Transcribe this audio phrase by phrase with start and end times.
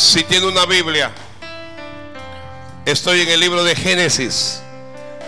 [0.00, 1.12] Si tiene una Biblia,
[2.86, 4.62] estoy en el libro de Génesis,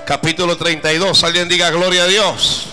[0.06, 1.22] capítulo 32.
[1.24, 2.68] Alguien diga gloria a Dios.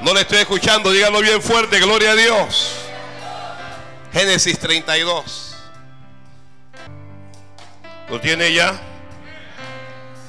[0.00, 2.72] No le estoy escuchando, dígalo bien fuerte, gloria a Dios.
[4.12, 5.54] Génesis 32.
[8.10, 8.80] ¿Lo tiene ya?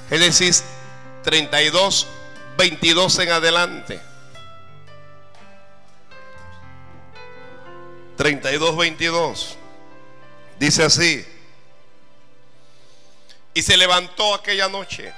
[0.09, 0.63] Génesis
[1.23, 2.05] 32,
[2.59, 3.99] 22 en adelante.
[8.17, 9.56] 32, 22.
[10.59, 11.25] Dice así.
[13.53, 15.11] Y se levantó aquella noche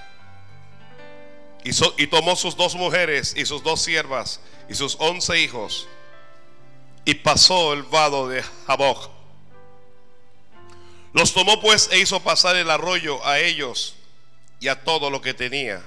[1.64, 4.40] y, so- y tomó sus dos mujeres y sus dos siervas
[4.70, 5.88] y sus once hijos
[7.04, 9.10] y pasó el vado de Jaboc.
[11.12, 13.96] Los tomó pues e hizo pasar el arroyo a ellos
[14.62, 15.82] y a todo lo que tenía.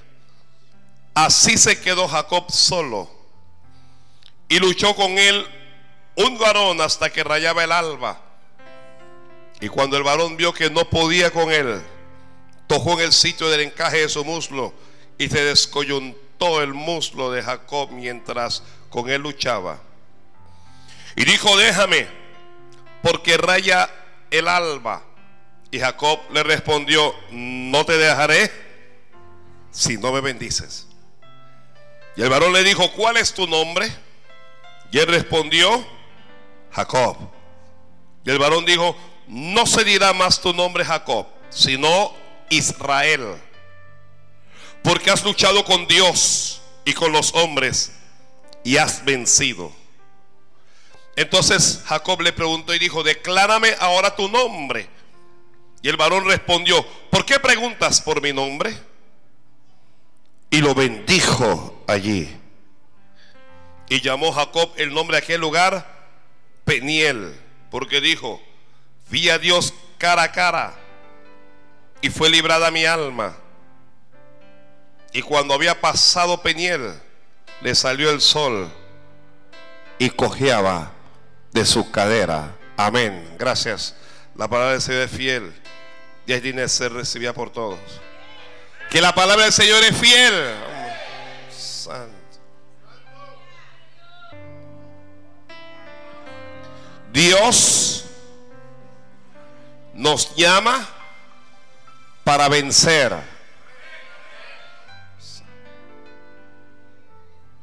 [1.15, 3.09] Así se quedó Jacob solo
[4.49, 5.47] y luchó con él
[6.17, 8.21] un varón hasta que rayaba el alba.
[9.63, 11.81] Y cuando el varón vio que no podía con él,
[12.67, 14.75] tocó en el sitio del encaje de su muslo
[15.17, 19.81] y se descoyuntó el muslo de Jacob mientras con él luchaba.
[21.15, 22.09] Y dijo, déjame,
[23.03, 23.89] porque raya
[24.33, 25.05] el alba.
[25.71, 28.51] Y Jacob le respondió, no te dejaré
[29.71, 30.89] si no me bendices.
[32.17, 33.89] Y el varón le dijo, ¿cuál es tu nombre?
[34.91, 35.87] Y él respondió,
[36.73, 37.17] Jacob.
[38.25, 38.97] Y el varón dijo,
[39.29, 42.15] no se dirá más tu nombre Jacob, sino
[42.51, 43.37] Israel.
[44.83, 47.93] Porque has luchado con Dios y con los hombres
[48.65, 49.73] y has vencido.
[51.17, 54.89] Entonces Jacob le preguntó y dijo, declárame ahora tu nombre.
[55.83, 58.77] Y el varón respondió, ¿por qué preguntas por mi nombre?
[60.51, 62.29] Y lo bendijo allí.
[63.89, 65.93] Y llamó Jacob el nombre de aquel lugar
[66.65, 67.35] Peniel,
[67.71, 68.41] porque dijo,
[69.13, 70.73] vi a Dios cara a cara
[72.01, 73.37] y fue librada mi alma.
[75.13, 76.99] Y cuando había pasado Peniel,
[77.61, 78.73] le salió el sol
[79.99, 80.93] y cojeaba
[81.53, 82.57] de su cadera.
[82.79, 83.37] Amén.
[83.39, 83.95] Gracias.
[84.35, 85.53] La palabra del Señor es fiel
[86.27, 87.79] y es digna de ser recibida por todos.
[88.89, 90.55] Que la palabra del Señor es fiel.
[91.51, 92.17] Santo.
[97.13, 98.07] Dios
[99.95, 100.89] nos llama
[102.25, 103.15] para vencer.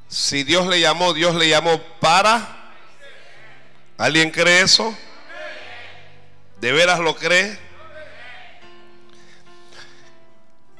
[0.07, 2.56] Si Dios le llamó, Dios le llamó para...
[3.97, 4.97] ¿Alguien cree eso?
[6.62, 7.59] ¿De veras lo cree?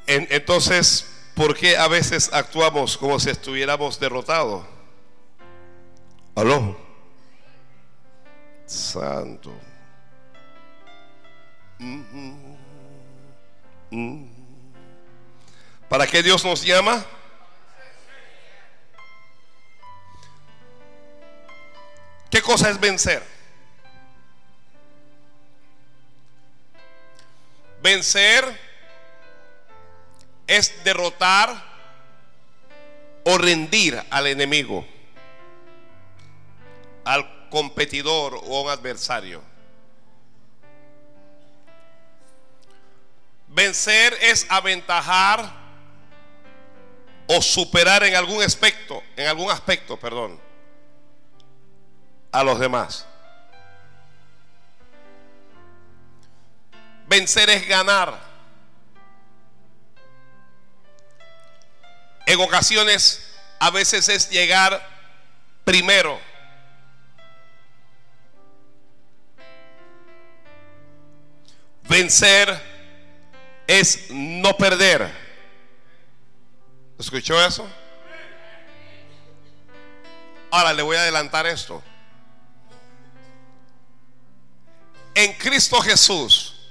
[0.06, 4.64] En- entonces, ¿por qué a veces actuamos como si estuviéramos derrotados?
[6.34, 6.76] ¿Aló?
[8.66, 9.52] Santo.
[15.88, 17.04] ¿Para qué Dios nos llama?
[22.30, 23.22] ¿Qué cosa es vencer?
[27.82, 28.60] Vencer
[30.46, 31.70] es derrotar
[33.24, 34.86] o rendir al enemigo,
[37.04, 39.42] al competidor o adversario.
[43.60, 45.52] Vencer es aventajar
[47.26, 50.40] o superar en algún aspecto, en algún aspecto, perdón,
[52.32, 53.04] a los demás.
[57.06, 58.18] Vencer es ganar.
[62.24, 64.82] En ocasiones a veces es llegar
[65.66, 66.18] primero.
[71.82, 72.69] Vencer
[73.70, 75.08] es no perder.
[76.98, 77.70] ¿Escuchó eso?
[80.50, 81.80] Ahora le voy a adelantar esto.
[85.14, 86.68] En Cristo Jesús,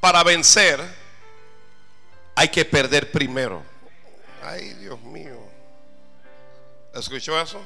[0.00, 0.80] para vencer,
[2.34, 3.62] hay que perder primero.
[4.42, 5.38] Ay, Dios mío.
[6.92, 7.62] ¿Escuchó eso?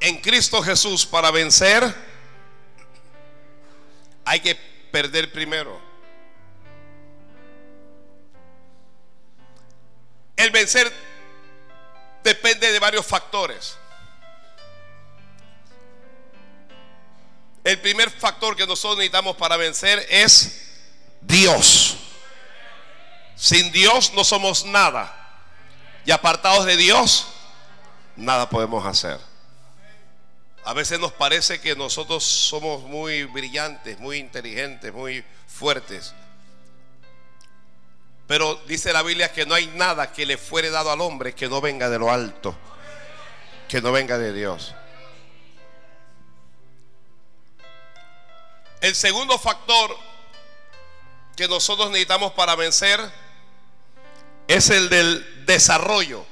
[0.00, 1.94] En Cristo Jesús, para vencer,
[4.24, 5.80] hay que perder primero.
[10.36, 10.92] El vencer
[12.22, 13.76] depende de varios factores.
[17.64, 20.68] El primer factor que nosotros necesitamos para vencer es
[21.20, 21.96] Dios.
[23.36, 25.18] Sin Dios no somos nada.
[26.04, 27.28] Y apartados de Dios,
[28.16, 29.31] nada podemos hacer.
[30.64, 36.14] A veces nos parece que nosotros somos muy brillantes, muy inteligentes, muy fuertes.
[38.28, 41.48] Pero dice la Biblia que no hay nada que le fuere dado al hombre que
[41.48, 42.56] no venga de lo alto,
[43.68, 44.74] que no venga de Dios.
[48.80, 49.96] El segundo factor
[51.36, 53.00] que nosotros necesitamos para vencer
[54.48, 56.24] es el del desarrollo.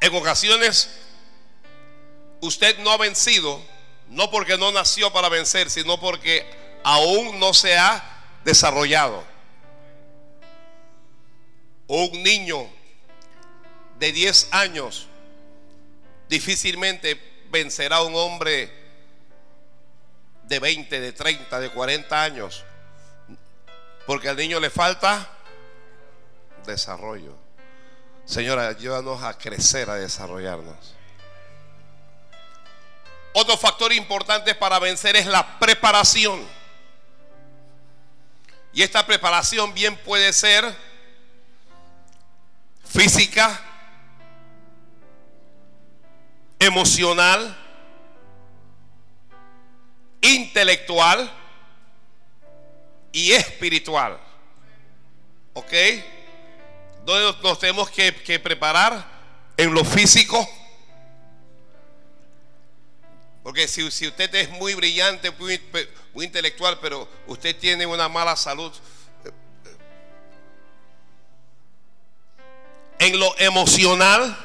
[0.00, 0.90] En ocasiones
[2.40, 3.60] usted no ha vencido,
[4.08, 6.46] no porque no nació para vencer, sino porque
[6.84, 8.02] aún no se ha
[8.44, 9.24] desarrollado.
[11.88, 12.68] Un niño
[13.98, 15.08] de 10 años
[16.28, 18.72] difícilmente vencerá a un hombre
[20.44, 22.64] de 20, de 30, de 40 años.
[24.06, 25.30] Porque al niño le falta
[26.66, 27.47] desarrollo.
[28.28, 30.76] Señora, ayúdanos a crecer, a desarrollarnos.
[33.32, 36.46] Otro factor importante para vencer es la preparación.
[38.74, 40.76] Y esta preparación bien puede ser
[42.84, 43.58] física,
[46.58, 47.56] emocional,
[50.20, 51.32] intelectual
[53.10, 54.20] y espiritual.
[55.54, 55.72] ¿Ok?
[57.08, 59.02] ¿Dónde nos tenemos que, preparar?
[59.56, 60.46] En lo físico.
[63.42, 65.58] Porque si, usted es muy brillante, muy,
[66.12, 68.70] muy intelectual, pero usted tiene una mala salud.
[72.98, 74.36] En lo emocional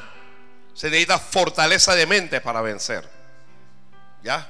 [0.72, 3.06] se necesita fortaleza de mente para vencer.
[4.22, 4.48] ¿Ya?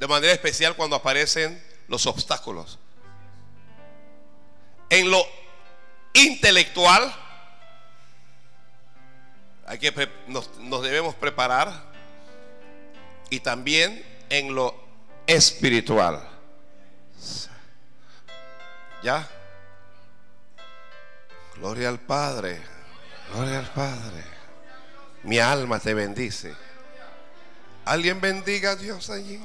[0.00, 2.80] De manera especial cuando aparecen los obstáculos.
[4.88, 5.24] En lo
[6.12, 7.14] intelectual,
[9.70, 11.72] hay que, nos, nos debemos preparar.
[13.30, 14.74] Y también en lo
[15.28, 16.28] espiritual.
[19.04, 19.28] ¿Ya?
[21.54, 22.60] Gloria al Padre.
[23.32, 24.24] Gloria al Padre.
[25.22, 26.52] Mi alma te bendice.
[27.84, 29.40] Alguien bendiga a Dios allí.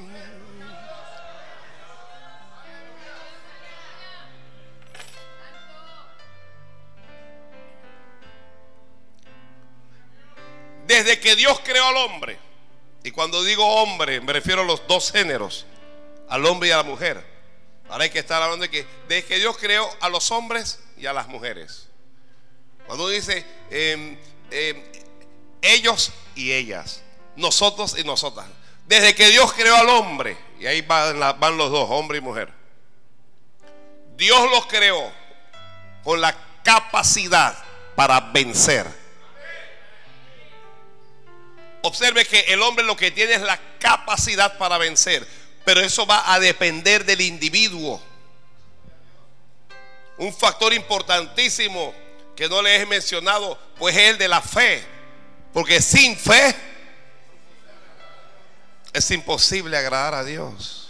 [11.25, 12.37] Que Dios creó al hombre,
[13.03, 15.65] y cuando digo hombre me refiero a los dos géneros,
[16.29, 17.25] al hombre y a la mujer.
[17.89, 21.07] Ahora hay que estar hablando de que desde que Dios creó a los hombres y
[21.07, 21.87] a las mujeres.
[22.85, 24.19] Cuando dice em,
[24.51, 24.83] em,
[25.63, 27.01] ellos y ellas,
[27.35, 28.45] nosotros y nosotras.
[28.85, 32.53] Desde que Dios creó al hombre, y ahí van, van los dos, hombre y mujer.
[34.15, 35.11] Dios los creó
[36.03, 37.57] con la capacidad
[37.95, 39.04] para vencer.
[41.85, 45.25] Observe que el hombre lo que tiene es la capacidad para vencer,
[45.63, 48.01] pero eso va a depender del individuo.
[50.17, 51.93] Un factor importantísimo
[52.35, 54.83] que no les he mencionado, pues es el de la fe.
[55.53, 56.55] Porque sin fe
[58.91, 60.89] es imposible agradar a Dios.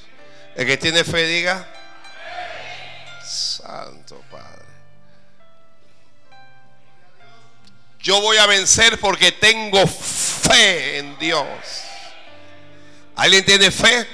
[0.56, 1.68] El que tiene fe diga,
[3.22, 4.24] Santo
[8.06, 11.48] Yo voy a vencer porque tengo fe en Dios.
[13.16, 14.08] ¿Alguien tiene fe?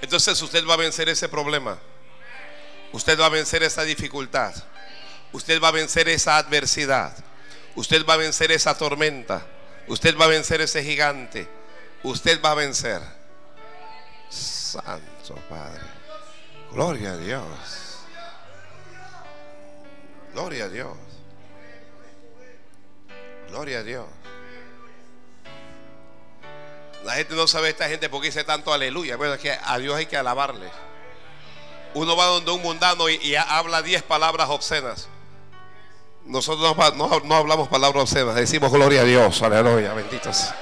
[0.00, 1.78] Entonces usted va a vencer ese problema.
[2.92, 4.54] Usted va a vencer esa dificultad.
[5.30, 7.14] Usted va a vencer esa adversidad.
[7.74, 9.46] Usted va a vencer esa tormenta.
[9.86, 11.46] Usted va a vencer ese gigante.
[12.02, 13.02] Usted va a vencer.
[14.30, 15.84] Santo Padre.
[16.72, 17.44] Gloria a Dios.
[20.32, 21.09] Gloria a Dios.
[23.50, 24.06] Gloria a Dios.
[27.04, 29.16] La gente no sabe esta gente porque dice tanto aleluya.
[29.16, 30.70] Bueno, es que a Dios hay que alabarle.
[31.94, 35.08] Uno va donde un mundano y, habla diez palabras obscenas.
[36.24, 40.52] Nosotros no, hablamos palabras obscenas, decimos gloria a Dios, aleluya, benditos.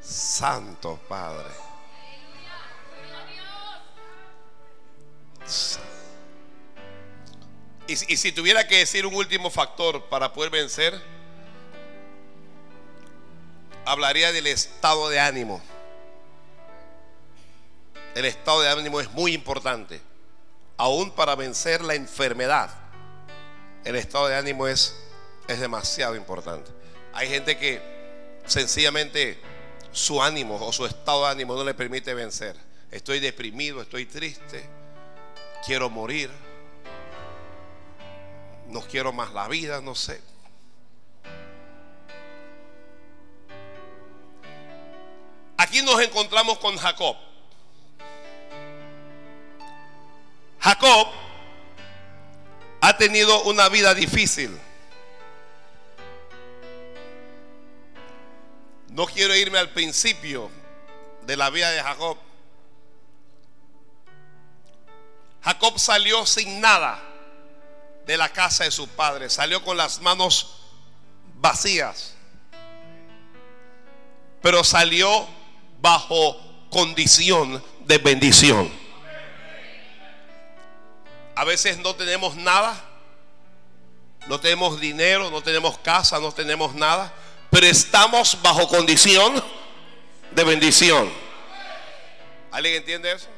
[0.00, 1.48] Santo Padre.
[7.88, 11.00] Y, si tuviera que decir un último factor para poder vencer,
[13.84, 15.62] hablaría del estado de ánimo.
[18.14, 20.00] El estado de ánimo es muy importante
[20.78, 22.70] aún para vencer la enfermedad,
[23.84, 24.94] el estado de ánimo es,
[25.48, 26.70] es demasiado importante.
[27.12, 27.82] Hay gente que
[28.46, 29.38] sencillamente
[29.92, 32.54] su ánimo o su estado de ánimo no le permite vencer.
[32.90, 34.64] Estoy deprimido, estoy triste,
[35.66, 36.30] quiero morir,
[38.68, 40.20] no quiero más la vida, no sé.
[45.56, 47.16] Aquí nos encontramos con Jacob.
[50.60, 51.08] Jacob
[52.80, 54.56] ha tenido una vida difícil.
[58.90, 60.50] No quiero irme al principio
[61.22, 62.18] de la vida de Jacob.
[65.42, 67.07] Jacob salió sin nada
[68.08, 69.28] de la casa de su padre.
[69.28, 70.54] Salió con las manos
[71.34, 72.14] vacías.
[74.40, 75.28] Pero salió
[75.82, 78.72] bajo condición de bendición.
[81.36, 82.82] A veces no tenemos nada.
[84.26, 87.12] No tenemos dinero, no tenemos casa, no tenemos nada.
[87.50, 89.44] Pero estamos bajo condición
[90.30, 91.12] de bendición.
[92.52, 93.28] ¿Alguien entiende eso?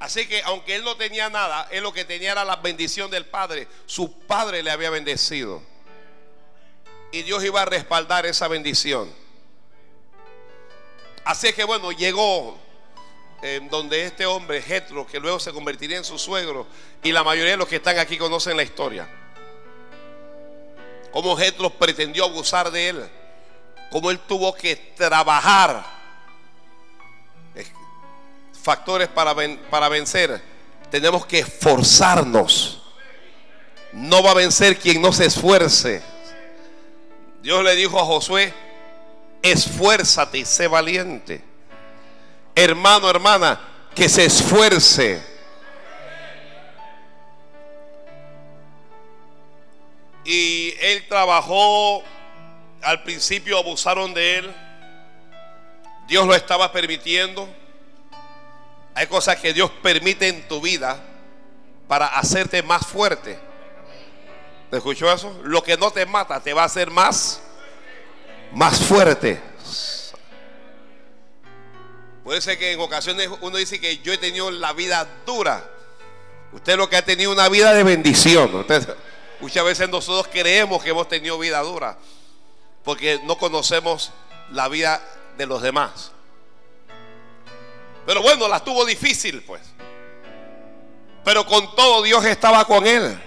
[0.00, 3.26] Así que aunque él no tenía nada, él lo que tenía era la bendición del
[3.26, 3.68] Padre.
[3.84, 5.62] Su Padre le había bendecido.
[7.12, 9.12] Y Dios iba a respaldar esa bendición.
[11.22, 12.58] Así que bueno, llegó
[13.42, 16.66] en donde este hombre, Jetro, que luego se convertiría en su suegro,
[17.02, 19.08] y la mayoría de los que están aquí conocen la historia.
[21.12, 23.10] Cómo Jetro pretendió abusar de él,
[23.90, 25.99] cómo él tuvo que trabajar.
[28.62, 29.34] Factores para,
[29.70, 30.42] para vencer.
[30.90, 32.82] Tenemos que esforzarnos.
[33.92, 36.02] No va a vencer quien no se esfuerce.
[37.42, 38.52] Dios le dijo a Josué,
[39.42, 41.42] esfuérzate y sé valiente.
[42.54, 43.60] Hermano, hermana,
[43.94, 45.22] que se esfuerce.
[50.24, 52.02] Y él trabajó,
[52.82, 54.54] al principio abusaron de él.
[56.06, 57.48] Dios lo estaba permitiendo.
[59.00, 61.02] Hay cosas que Dios permite en tu vida
[61.88, 63.38] para hacerte más fuerte.
[64.70, 65.40] ¿Te escuchó eso?
[65.42, 67.40] Lo que no te mata te va a hacer más
[68.52, 69.40] más fuerte.
[72.22, 75.64] Puede ser que en ocasiones uno dice que yo he tenido la vida dura.
[76.52, 78.66] Usted lo que ha tenido una vida de bendición.
[79.40, 81.96] muchas veces nosotros creemos que hemos tenido vida dura
[82.84, 84.12] porque no conocemos
[84.50, 85.02] la vida
[85.38, 86.12] de los demás.
[88.06, 89.60] Pero bueno, la tuvo difícil, pues.
[91.24, 93.20] Pero con todo Dios estaba con él.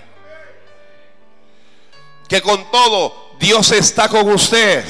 [2.27, 4.83] Que con todo Dios está con usted.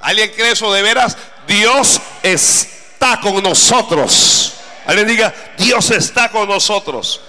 [0.00, 1.16] ¿Alguien cree eso de veras?
[1.46, 4.54] Dios está con nosotros.
[4.86, 7.20] Alguien diga, Dios está con nosotros.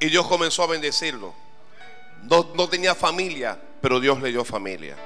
[0.00, 1.34] Y Dios comenzó a bendecirlo.
[2.22, 4.96] No, no, tenía familia, pero Dios le dio familia.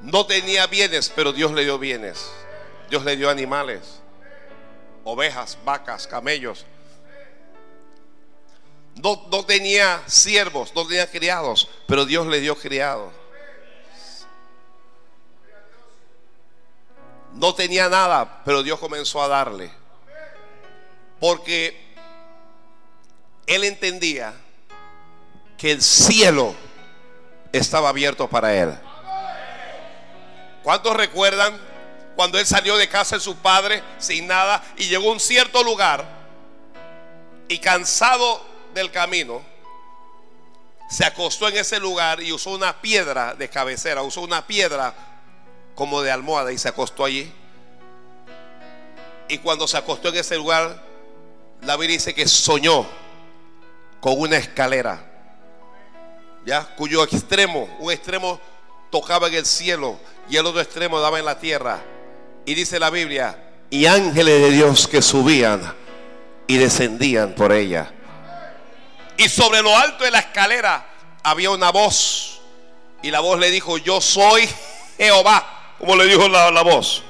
[0.00, 2.30] No tenía bienes, pero Dios le dio bienes.
[2.90, 4.00] Dios le dio animales,
[5.04, 6.66] ovejas, vacas, camellos.
[8.96, 13.12] No, tenía siervos, no tenía criados, pero Dios le dio criados.
[17.32, 19.70] No tenía nada, pero Dios comenzó a darle.
[21.18, 21.94] Porque
[23.46, 24.34] él entendía
[25.62, 26.56] que el cielo
[27.52, 28.76] estaba abierto para él.
[30.64, 31.56] ¿Cuántos recuerdan
[32.16, 35.62] cuando él salió de casa de su padre sin nada y llegó a un cierto
[35.62, 36.04] lugar
[37.46, 39.40] y cansado del camino,
[40.90, 44.92] se acostó en ese lugar y usó una piedra de cabecera, usó una piedra
[45.76, 47.32] como de almohada y se acostó allí.
[49.28, 50.82] Y cuando se acostó en ese lugar,
[51.60, 52.84] la Biblia dice que soñó
[54.00, 55.11] con una escalera,
[56.44, 58.40] ya cuyo extremo, un extremo
[58.90, 61.80] tocaba en el cielo y el otro extremo daba en la tierra.
[62.44, 63.38] Y dice la Biblia,
[63.70, 65.74] y ángeles de Dios que subían
[66.46, 67.90] y descendían por ella.
[69.16, 70.86] Y sobre lo alto de la escalera
[71.22, 72.40] había una voz.
[73.02, 74.48] Y la voz le dijo, yo soy
[74.98, 75.74] Jehová.
[75.78, 77.02] Como le dijo la, la voz.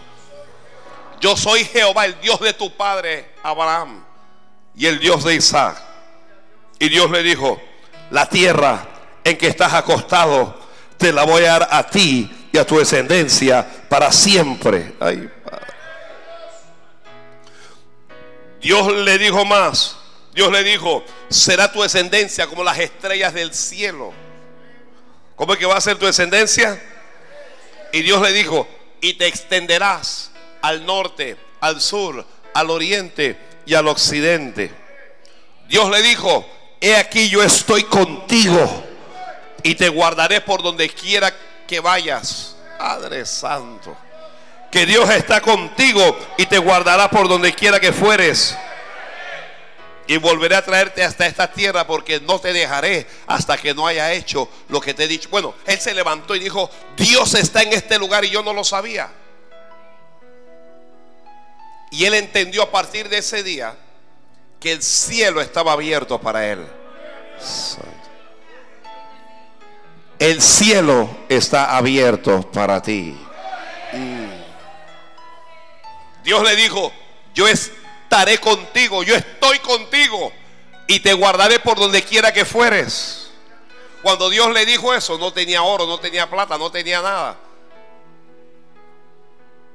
[1.21, 4.05] Yo soy Jehová, el Dios de tu padre Abraham
[4.75, 5.81] y el Dios de Isaac.
[6.79, 7.61] Y Dios le dijo,
[8.11, 8.92] la tierra
[9.25, 10.59] en que estás acostado,
[10.97, 14.93] te la voy a dar a ti y a tu descendencia para siempre.
[18.61, 19.97] Dios le dijo más.
[20.35, 24.13] Dios le dijo, será tu descendencia como las estrellas del cielo.
[25.37, 26.81] ¿Cómo es que va a ser tu descendencia?
[27.93, 28.67] Y Dios le dijo,
[29.01, 30.31] y te extenderás
[30.63, 32.25] al norte, al sur,
[32.55, 33.37] al oriente
[33.67, 34.71] y al occidente.
[35.69, 36.47] Dios le dijo,
[36.81, 38.92] he aquí yo estoy contigo
[39.63, 41.33] y te guardaré por donde quiera
[41.67, 42.57] que vayas.
[42.79, 43.97] Padre Santo,
[44.71, 48.57] que Dios está contigo y te guardará por donde quiera que fueres.
[50.09, 54.13] y volveré a traerte hasta esta tierra porque no te dejaré hasta que no haya
[54.13, 55.29] hecho lo que te he dicho.
[55.31, 58.65] Bueno, él se levantó y dijo, Dios está en este lugar y yo no lo
[58.65, 59.11] sabía.
[61.93, 63.77] Y él entendió a partir de ese día
[64.59, 66.67] que el cielo estaba abierto para él.
[70.23, 73.13] El cielo está abierto para ti.
[73.93, 74.31] Mm.
[76.23, 76.93] Dios le dijo,
[77.35, 80.33] yo estaré contigo, yo estoy contigo
[80.87, 83.33] y te guardaré por donde quiera que fueres.
[84.01, 87.37] Cuando Dios le dijo eso, no tenía oro, no tenía plata, no tenía nada.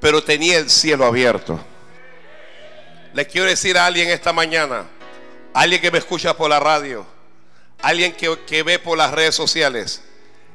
[0.00, 1.60] Pero tenía el cielo abierto.
[3.12, 4.86] Le quiero decir a alguien esta mañana,
[5.52, 7.04] alguien que me escucha por la radio,
[7.82, 10.04] alguien que, que ve por las redes sociales,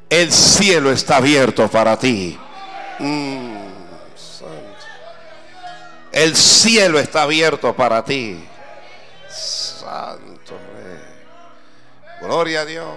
[0.10, 2.38] el cielo está abierto para ti.
[6.12, 8.43] El cielo está abierto para ti.
[9.29, 10.55] Santo
[12.22, 12.88] Gloria a Dios.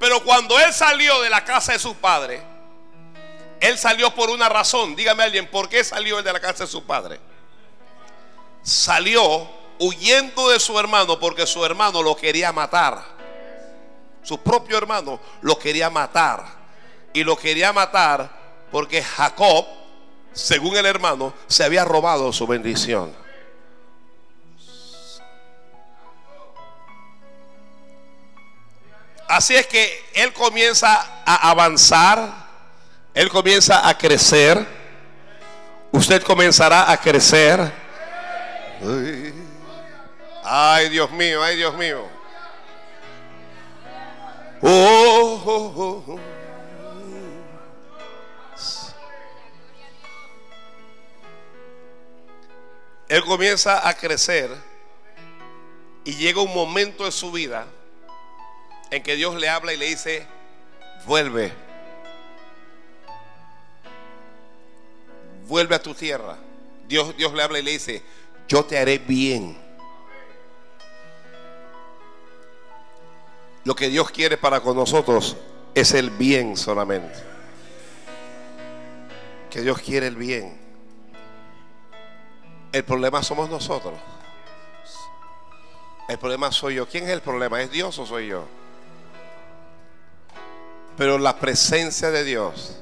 [0.00, 2.42] Pero cuando él salió de la casa de su padre,
[3.60, 4.96] él salió por una razón.
[4.96, 7.20] Dígame alguien, ¿por qué salió él de la casa de su padre?
[8.62, 13.17] Salió huyendo de su hermano porque su hermano lo quería matar.
[14.28, 16.44] Su propio hermano lo quería matar.
[17.14, 18.28] Y lo quería matar
[18.70, 19.64] porque Jacob,
[20.34, 23.16] según el hermano, se había robado su bendición.
[29.26, 32.30] Así es que él comienza a avanzar,
[33.14, 34.62] él comienza a crecer,
[35.90, 37.72] usted comenzará a crecer.
[40.44, 42.17] Ay, Dios mío, ay, Dios mío.
[44.60, 46.20] Oh, oh, oh,
[53.08, 54.50] Él comienza a crecer
[56.04, 57.66] y llega un momento de su vida
[58.90, 60.26] en que Dios le habla y le dice,
[61.06, 61.52] vuelve,
[65.46, 66.36] vuelve a tu tierra.
[66.86, 68.02] Dios, Dios le habla y le dice,
[68.46, 69.67] yo te haré bien.
[73.68, 75.36] Lo que Dios quiere para con nosotros
[75.74, 77.18] es el bien solamente.
[79.50, 80.58] Que Dios quiere el bien.
[82.72, 83.92] El problema somos nosotros.
[86.08, 86.88] El problema soy yo.
[86.88, 87.60] ¿Quién es el problema?
[87.60, 88.46] ¿Es Dios o soy yo?
[90.96, 92.80] Pero la presencia de Dios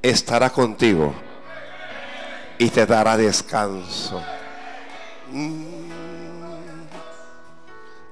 [0.00, 1.12] estará contigo
[2.56, 4.22] y te dará descanso.
[5.32, 5.82] Mm.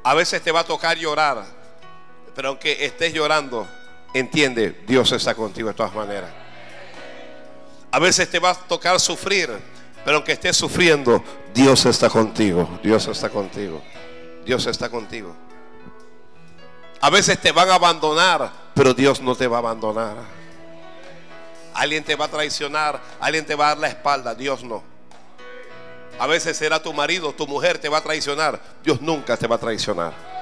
[0.02, 1.62] A veces te va a tocar llorar
[2.34, 3.66] pero aunque estés llorando,
[4.14, 6.30] entiende, Dios está contigo de todas maneras.
[7.90, 9.50] A veces te va a tocar sufrir,
[10.04, 12.80] pero aunque estés sufriendo, Dios está contigo.
[12.82, 13.82] Dios está contigo.
[14.44, 15.34] Dios está contigo.
[17.00, 20.16] A veces te van a abandonar, pero Dios no te va a abandonar.
[21.74, 24.82] Alguien te va a traicionar, alguien te va a dar la espalda, Dios no.
[26.18, 29.56] A veces será tu marido, tu mujer te va a traicionar, Dios nunca te va
[29.56, 30.41] a traicionar.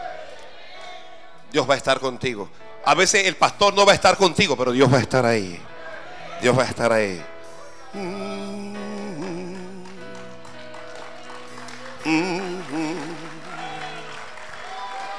[1.52, 2.48] Dios va a estar contigo.
[2.84, 5.60] A veces el pastor no va a estar contigo, pero Dios va a estar ahí.
[6.40, 7.22] Dios va a estar ahí.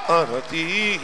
[0.07, 0.99] Para ti.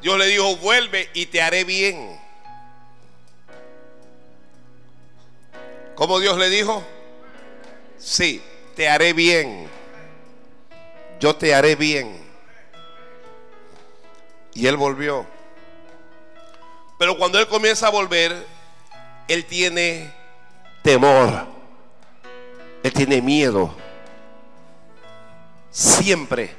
[0.00, 2.20] Dios le dijo, vuelve y te haré bien.
[5.94, 6.82] ¿Cómo Dios le dijo?
[7.98, 8.42] Sí,
[8.82, 9.68] te haré bien.
[11.20, 12.20] Yo te haré bien.
[14.54, 15.24] Y él volvió.
[16.98, 18.44] Pero cuando él comienza a volver,
[19.28, 20.12] él tiene
[20.82, 21.46] temor.
[22.82, 23.72] Él tiene miedo.
[25.70, 26.52] Siempre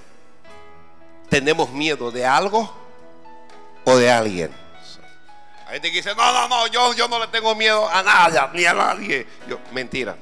[1.28, 2.74] tenemos miedo de algo
[3.84, 4.50] o de alguien.
[5.68, 8.40] Hay gente que dice, no, no, no, yo, yo no le tengo miedo a nadie,
[8.54, 9.28] ni a nadie.
[9.46, 10.16] Yo, mentira.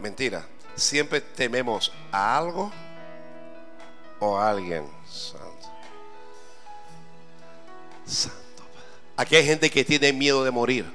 [0.00, 0.46] Mentira.
[0.74, 2.72] Siempre tememos a algo
[4.18, 4.88] o a alguien.
[5.06, 5.70] Santo.
[8.06, 8.62] Santo.
[9.16, 10.86] Aquí hay gente que tiene miedo de morir.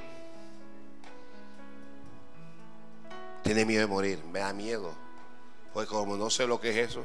[3.44, 4.20] Tiene miedo de morir.
[4.32, 4.92] Me da miedo.
[5.74, 7.04] Pues como no sé lo que es eso.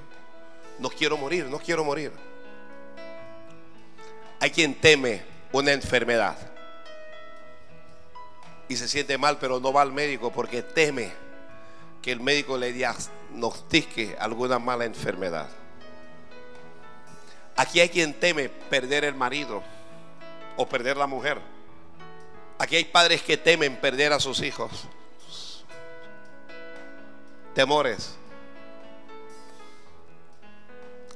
[0.79, 2.13] No quiero morir, no quiero morir.
[4.41, 6.39] Hay quien teme una enfermedad.
[8.69, 11.13] Y se siente mal, pero no va al médico porque teme
[12.03, 15.49] que el médico le diagnostique alguna mala enfermedad.
[17.57, 19.63] Aquí hay quien teme perder el marido
[20.57, 21.39] o perder la mujer.
[22.59, 24.89] Aquí hay padres que temen perder a sus hijos.
[27.55, 28.17] Temores.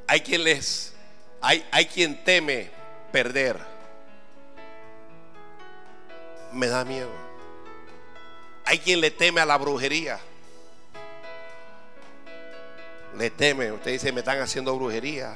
[0.06, 0.94] Hay quien les,
[1.40, 2.70] hay, hay quien teme
[3.12, 3.58] perder.
[6.52, 7.10] Me da miedo.
[8.66, 10.20] Hay quien le teme a la brujería.
[13.18, 13.72] Le teme.
[13.72, 15.34] Usted dice, me están haciendo brujería.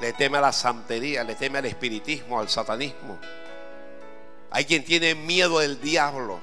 [0.00, 3.18] Le teme a la santería, le teme al espiritismo, al satanismo.
[4.50, 6.40] Hay quien tiene miedo del diablo.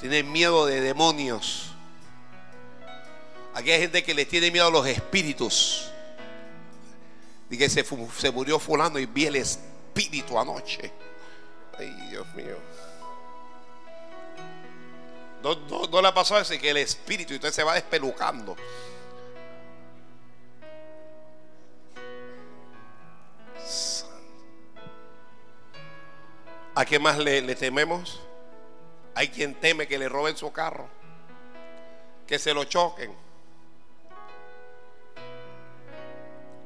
[0.00, 1.70] Tiene miedo de demonios.
[3.54, 5.90] Aquí hay gente que le tiene miedo a los espíritus.
[7.50, 7.84] Y que se,
[8.18, 10.90] se murió fulano y vi el espíritu anoche.
[11.78, 12.56] Ay, Dios mío.
[15.44, 18.56] No, le ha pasado eso que el espíritu y usted se va despelucando.
[26.74, 28.22] ¿A qué más le, le, tememos?
[29.14, 30.88] Hay quien teme que le roben su carro,
[32.26, 33.14] que se lo choquen.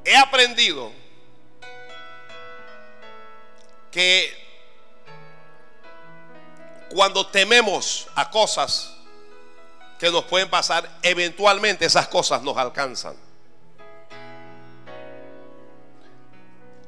[0.05, 0.93] He aprendido
[3.91, 4.48] que
[6.91, 8.95] cuando tememos a cosas
[9.99, 13.17] que nos pueden pasar, eventualmente esas cosas nos alcanzan.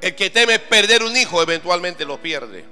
[0.01, 2.65] El que teme perder un hijo, eventualmente lo pierde.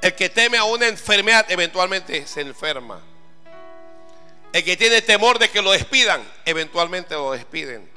[0.00, 3.00] El que teme a una enfermedad, eventualmente se enferma.
[4.52, 7.91] El que tiene temor de que lo despidan, eventualmente lo despiden.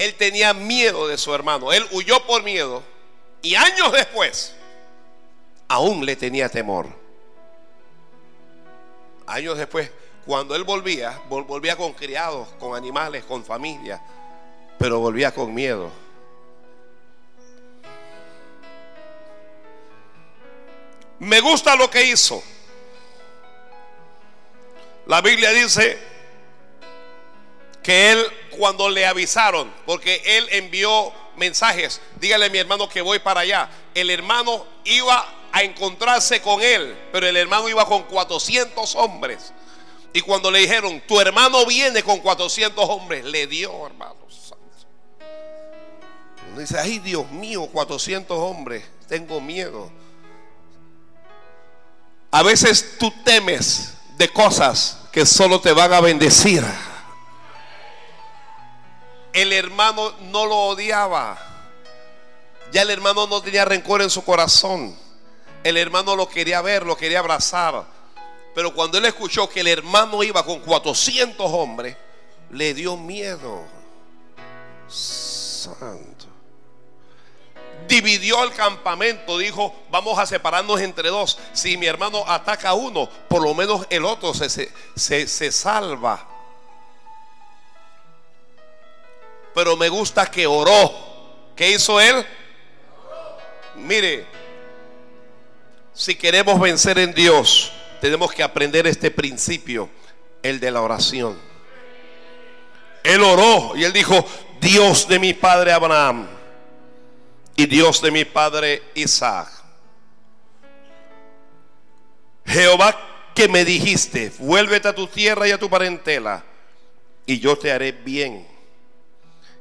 [0.00, 1.74] Él tenía miedo de su hermano.
[1.74, 2.82] Él huyó por miedo.
[3.42, 4.54] Y años después,
[5.68, 6.86] aún le tenía temor.
[9.26, 9.90] Años después,
[10.24, 14.00] cuando él volvía, volvía con criados, con animales, con familia,
[14.78, 15.90] pero volvía con miedo.
[21.18, 22.42] Me gusta lo que hizo.
[25.04, 26.09] La Biblia dice
[27.82, 28.26] que él
[28.58, 33.70] cuando le avisaron, porque él envió mensajes, dígale a mi hermano que voy para allá.
[33.94, 39.52] El hermano iba a encontrarse con él, pero el hermano iba con 400 hombres.
[40.12, 44.20] Y cuando le dijeron, tu hermano viene con 400 hombres, le dio, hermano.
[46.50, 49.90] Uno dice, ay Dios mío, 400 hombres, tengo miedo.
[52.32, 56.64] A veces tú temes de cosas que solo te van a bendecir
[59.32, 61.38] el hermano no lo odiaba.
[62.72, 64.96] Ya el hermano no tenía rencor en su corazón.
[65.64, 67.84] El hermano lo quería ver, lo quería abrazar.
[68.54, 71.96] Pero cuando él escuchó que el hermano iba con 400 hombres,
[72.50, 73.64] le dio miedo.
[74.88, 76.26] Santo.
[77.86, 81.38] Dividió el campamento, dijo, vamos a separarnos entre dos.
[81.52, 86.26] Si mi hermano ataca a uno, por lo menos el otro se, se, se salva.
[89.54, 91.08] Pero me gusta que oró.
[91.56, 92.24] ¿Qué hizo él?
[93.76, 94.26] Mire,
[95.92, 99.90] si queremos vencer en Dios, tenemos que aprender este principio,
[100.42, 101.38] el de la oración.
[103.02, 104.24] Él oró y él dijo,
[104.60, 106.28] Dios de mi padre Abraham
[107.56, 109.48] y Dios de mi padre Isaac.
[112.46, 112.96] Jehová
[113.34, 116.44] que me dijiste, vuélvete a tu tierra y a tu parentela
[117.26, 118.49] y yo te haré bien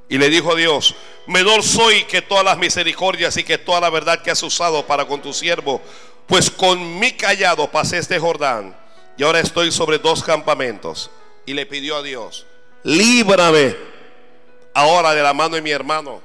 [0.10, 0.96] y le dijo Dios,
[1.28, 5.06] menor soy que todas las misericordias y que toda la verdad que has usado para
[5.06, 5.82] con tu siervo,
[6.26, 8.76] pues con mi callado pasé este Jordán
[9.16, 11.12] y ahora estoy sobre dos campamentos.
[11.46, 12.46] Y le pidió a Dios,
[12.84, 13.76] líbrame
[14.74, 16.22] ahora de la mano de mi hermano,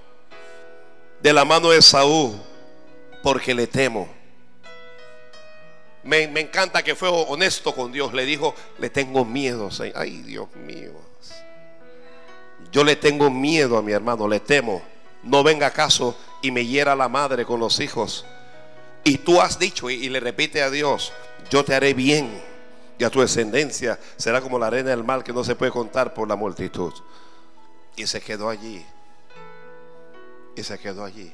[1.20, 2.34] de la mano de Saúl,
[3.22, 4.08] porque le temo.
[6.04, 8.12] Me, encanta que fue honesto con Dios.
[8.12, 9.70] Le dijo, le tengo miedo.
[9.94, 10.92] Ay, Dios mío.
[12.74, 14.82] Yo le tengo miedo a mi hermano, le temo.
[15.22, 18.26] No venga acaso y me hiera la madre con los hijos.
[19.04, 21.12] Y tú has dicho y, le repite a Dios,
[21.48, 22.42] yo te haré bien
[22.98, 26.12] y a tu descendencia será como la arena del mar que no se puede contar
[26.14, 26.92] por la multitud.
[27.94, 28.84] Y se quedó allí.
[30.56, 31.32] Y se quedó allí.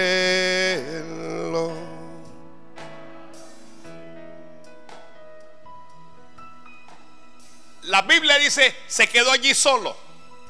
[7.83, 9.95] La Biblia dice, se quedó allí solo.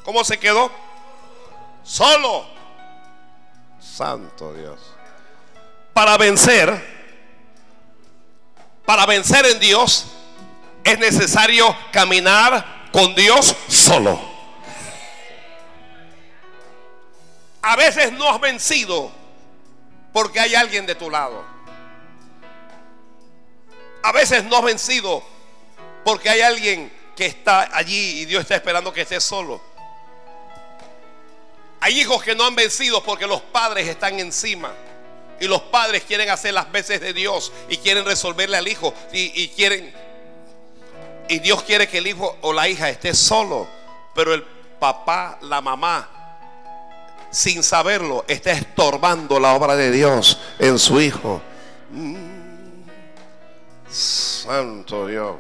[0.04, 0.72] ¿Cómo se quedó?
[1.84, 2.46] Solo.
[3.80, 4.95] Santo Dios.
[5.96, 6.78] Para vencer,
[8.86, 10.08] para vencer en Dios,
[10.84, 14.20] es necesario caminar con Dios solo.
[17.62, 19.10] A veces no has vencido
[20.12, 21.46] porque hay alguien de tu lado.
[24.04, 25.24] A veces no has vencido
[26.04, 29.62] porque hay alguien que está allí y Dios está esperando que estés solo.
[31.80, 34.74] Hay hijos que no han vencido porque los padres están encima.
[35.40, 38.94] Y los padres quieren hacer las veces de Dios y quieren resolverle al hijo.
[39.12, 39.94] Y, quieren.
[41.28, 43.68] Y Dios quiere que el hijo o la hija esté solo.
[44.14, 44.44] Pero el
[44.80, 46.10] papá, la mamá,
[47.32, 51.42] sin saberlo, está estorbando la obra de Dios en su hijo.
[51.92, 52.36] Mm.
[53.90, 55.38] Santo Dios.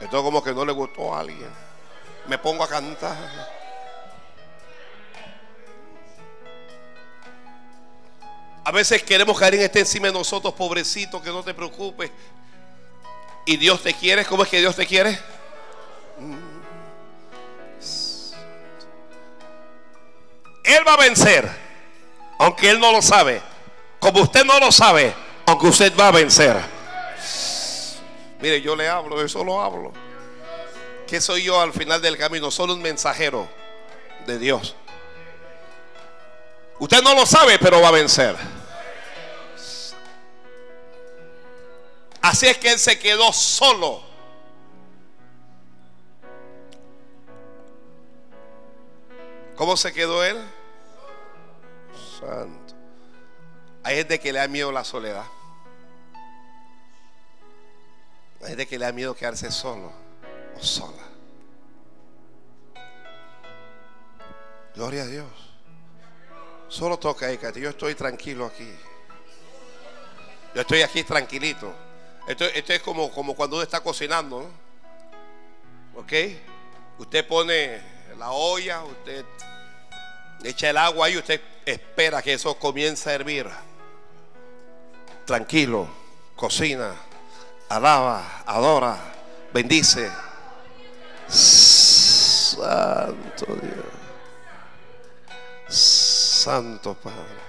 [0.00, 1.50] Esto como que no le gustó a alguien.
[2.26, 3.55] Me pongo a cantar.
[8.66, 12.10] A veces queremos que alguien esté encima de nosotros, pobrecito, que no te preocupes.
[13.44, 14.24] Y Dios te quiere.
[14.24, 15.16] ¿Cómo es que Dios te quiere?
[20.64, 21.48] Él va a vencer,
[22.40, 23.40] aunque Él no lo sabe.
[24.00, 25.14] Como usted no lo sabe,
[25.46, 26.56] aunque usted va a vencer.
[28.40, 29.92] Mire, yo le hablo, yo solo hablo.
[31.06, 32.50] ¿Qué soy yo al final del camino?
[32.50, 33.48] Solo un mensajero
[34.26, 34.74] de Dios.
[36.80, 38.55] Usted no lo sabe, pero va a vencer.
[42.26, 44.02] Así es que él se quedó solo.
[49.54, 50.36] ¿Cómo se quedó él?
[52.18, 52.74] Santo.
[53.84, 55.24] Hay gente que le da miedo la soledad.
[58.42, 59.92] Hay gente que le da miedo quedarse solo
[60.56, 61.04] o sola.
[64.74, 65.30] Gloria a Dios.
[66.66, 68.68] Solo toca ahí, Yo estoy tranquilo aquí.
[70.56, 71.85] Yo estoy aquí tranquilito.
[72.26, 74.40] Esto, es como, como cuando uno está cocinando.
[74.40, 76.00] ¿no?
[76.00, 76.12] ¿Ok?
[76.98, 77.80] Usted pone
[78.18, 79.24] la olla, usted
[80.42, 83.48] echa el agua y usted espera que eso comience a hervir.
[85.24, 85.88] Tranquilo,
[86.34, 86.94] cocina,
[87.68, 88.98] alaba, adora,
[89.52, 90.10] bendice.
[92.56, 93.86] Santo Dios.
[95.68, 97.45] Santo Padre.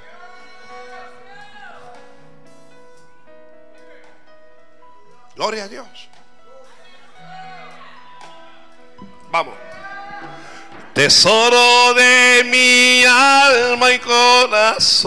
[5.38, 5.88] Gloria a Dios.
[9.30, 9.54] Vamos.
[10.96, 15.06] Tesoro de mi alma y corazón.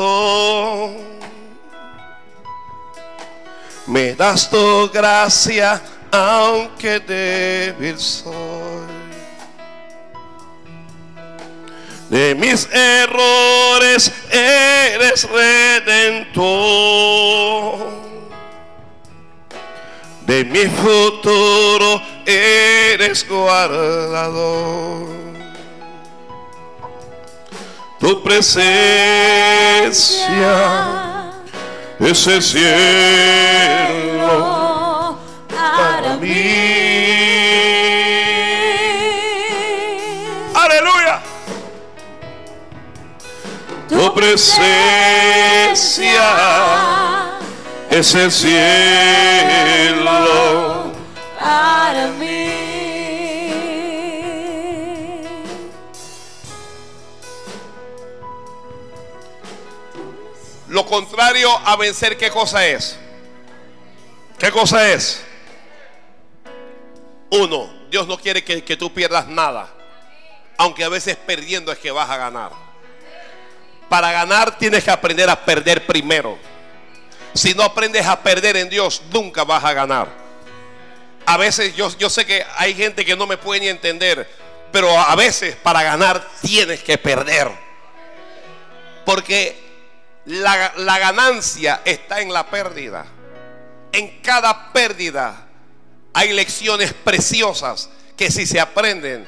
[3.88, 8.86] Me das tu gracia aunque débil soy.
[12.08, 16.70] De mis errores eres redentor
[20.30, 25.08] de mi futuro eres guardador.
[27.98, 28.62] Tu presencia
[31.98, 32.78] es el cielo
[35.48, 36.30] para mí.
[40.54, 41.20] Aleluya.
[43.88, 44.60] Tu presencia
[47.90, 48.50] es el cielo
[51.38, 52.50] para mí.
[60.68, 62.96] Lo contrario a vencer, ¿qué cosa es?
[64.38, 65.22] ¿Qué cosa es?
[67.30, 69.68] Uno, Dios no quiere que, que tú pierdas nada.
[70.56, 72.52] Aunque a veces perdiendo es que vas a ganar.
[73.88, 76.49] Para ganar tienes que aprender a perder primero.
[77.34, 80.08] Si no aprendes a perder en Dios, nunca vas a ganar.
[81.26, 84.28] A veces yo, yo sé que hay gente que no me puede ni entender,
[84.72, 87.48] pero a veces para ganar tienes que perder.
[89.04, 89.56] Porque
[90.26, 93.06] la, la ganancia está en la pérdida.
[93.92, 95.46] En cada pérdida
[96.12, 99.26] hay lecciones preciosas que si se aprenden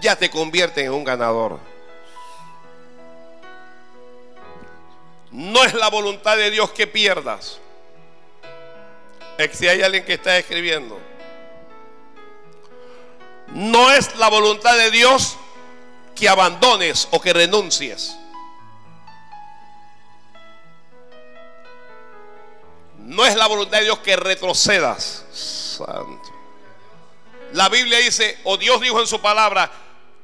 [0.00, 1.58] ya te convierten en un ganador.
[5.30, 7.60] No es la voluntad de Dios que pierdas.
[9.52, 10.98] Si hay alguien que está escribiendo.
[13.48, 15.36] No es la voluntad de Dios
[16.14, 18.16] que abandones o que renuncies.
[22.98, 25.24] No es la voluntad de Dios que retrocedas.
[25.32, 26.34] Santo.
[27.52, 29.70] La Biblia dice, o Dios dijo en su palabra,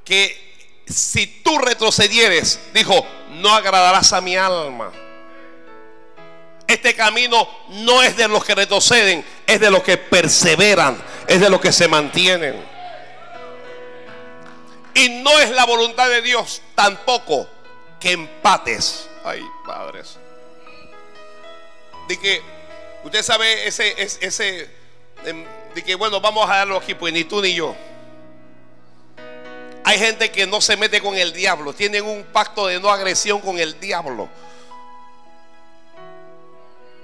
[0.04, 0.53] que
[0.86, 4.92] si tú retrocedieres, dijo, no agradarás a mi alma.
[6.66, 11.50] Este camino no es de los que retroceden, es de los que perseveran, es de
[11.50, 12.64] los que se mantienen.
[14.94, 17.48] Y no es la voluntad de Dios tampoco
[18.00, 19.08] que empates.
[19.24, 20.18] Ay, padres.
[22.08, 22.42] De que
[23.02, 24.70] usted sabe ese, ese,
[25.24, 25.44] em,
[25.74, 27.74] de que bueno, vamos a darlo aquí, pues ni tú ni yo.
[29.84, 33.40] Hay gente que no se mete con el diablo, tienen un pacto de no agresión
[33.40, 34.28] con el diablo.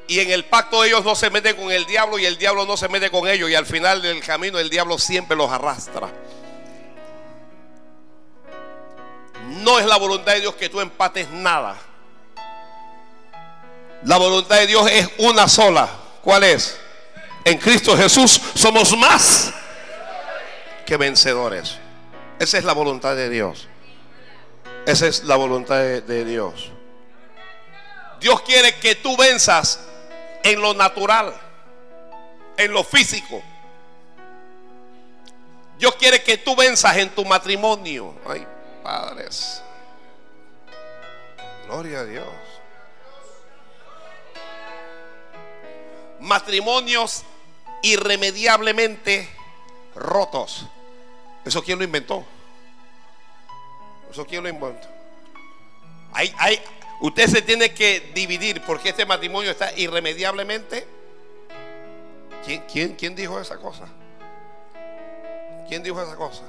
[0.08, 2.76] Y en el pacto ellos no se meten con el diablo y el diablo no
[2.76, 3.48] se mete con ellos.
[3.48, 6.08] Y al final del camino el diablo siempre los arrastra.
[9.46, 11.76] No es la voluntad de Dios que tú empates nada.
[14.04, 15.88] La voluntad de Dios es una sola.
[16.22, 16.76] ¿Cuál es?
[17.44, 19.52] En Cristo Jesús somos más
[20.86, 21.79] que vencedores.
[22.40, 23.68] Esa es la voluntad de Dios.
[24.86, 26.70] Esa es la voluntad de, Dios.
[28.18, 29.78] Dios quiere que tú venzas
[30.42, 31.38] en lo natural,
[32.56, 33.42] en lo físico.
[35.78, 38.14] Dios quiere que tú venzas en tu matrimonio.
[38.26, 38.46] Ay,
[38.82, 39.62] padres.
[41.66, 42.26] Gloria a Dios.
[46.20, 47.22] Matrimonios
[47.82, 49.28] irremediablemente
[49.94, 50.66] rotos.
[51.44, 52.24] ¿Eso quién lo inventó?
[54.10, 54.88] ¿Eso quién lo inventó?
[56.12, 56.60] Hay, hay,
[57.00, 60.86] Usted se tiene que dividir porque este matrimonio está irremediablemente.
[62.44, 63.86] ¿Quién, quién, quién dijo esa cosa?
[65.66, 66.42] ¿Quién dijo esa cosa?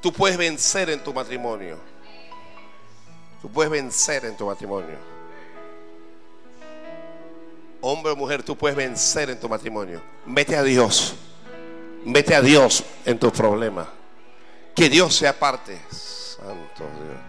[0.00, 1.78] Tú puedes vencer en tu matrimonio.
[3.40, 4.96] Tú puedes vencer en tu matrimonio.
[7.80, 10.02] Hombre o mujer, tú puedes vencer en tu matrimonio.
[10.26, 11.14] Vete a Dios.
[12.04, 13.88] Vete a Dios en tus problemas.
[14.74, 15.80] Que Dios sea parte.
[15.90, 17.20] Santo Dios.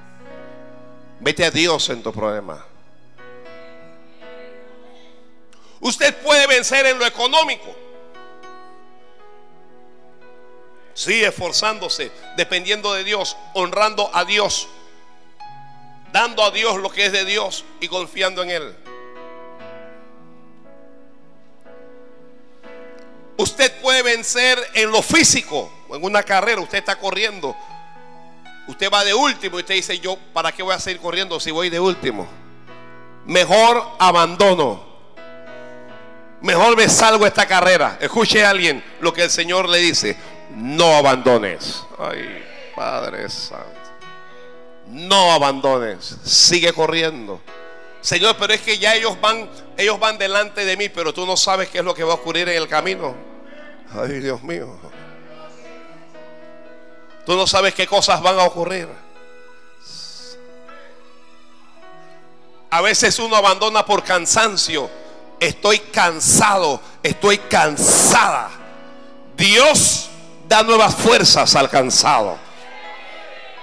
[1.19, 2.65] Vete a Dios en tu problema.
[5.81, 7.75] Usted puede vencer en lo económico.
[10.93, 14.67] Sí, esforzándose, dependiendo de Dios, honrando a Dios,
[16.11, 18.75] dando a Dios lo que es de Dios y confiando en Él.
[23.49, 27.55] Usted puede vencer en lo físico, en una carrera, usted está corriendo
[28.69, 31.49] Usted va de último y usted dice, yo, ¿para qué voy a seguir corriendo si
[31.49, 32.27] voy de último?
[33.25, 34.85] Mejor abandono.
[36.41, 37.97] Mejor me salgo esta carrera.
[37.99, 40.15] Escuche a alguien lo que el Señor le dice.
[40.51, 41.83] No abandones.
[41.97, 43.65] Ay, Padre Santo.
[44.85, 46.17] No abandones.
[46.23, 47.41] Sigue corriendo.
[48.01, 51.35] Señor, pero es que ya ellos van, ellos van delante de mí, pero tú no
[51.35, 53.15] sabes qué es lo que va a ocurrir en el camino.
[53.95, 54.67] Ay, Dios mío.
[57.25, 58.87] Tú no sabes qué cosas van a ocurrir.
[62.71, 64.89] A veces uno abandona por cansancio.
[65.39, 68.49] Estoy cansado, estoy cansada.
[69.35, 70.09] Dios
[70.47, 72.37] da nuevas fuerzas al cansado.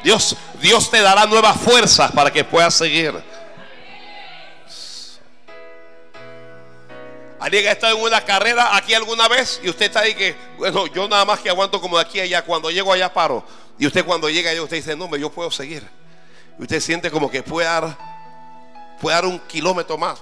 [0.03, 3.15] Dios, Dios te dará nuevas fuerzas para que puedas seguir.
[7.39, 9.61] ¿Alguien ha estado en una carrera aquí alguna vez?
[9.63, 12.23] Y usted está ahí que, bueno, yo nada más que aguanto como de aquí a
[12.23, 12.43] allá.
[12.43, 13.45] Cuando llego allá paro.
[13.79, 15.87] Y usted cuando llega allá, usted dice, no, yo puedo seguir.
[16.59, 17.97] Y usted siente como que puede dar,
[19.01, 20.21] puede dar un kilómetro más.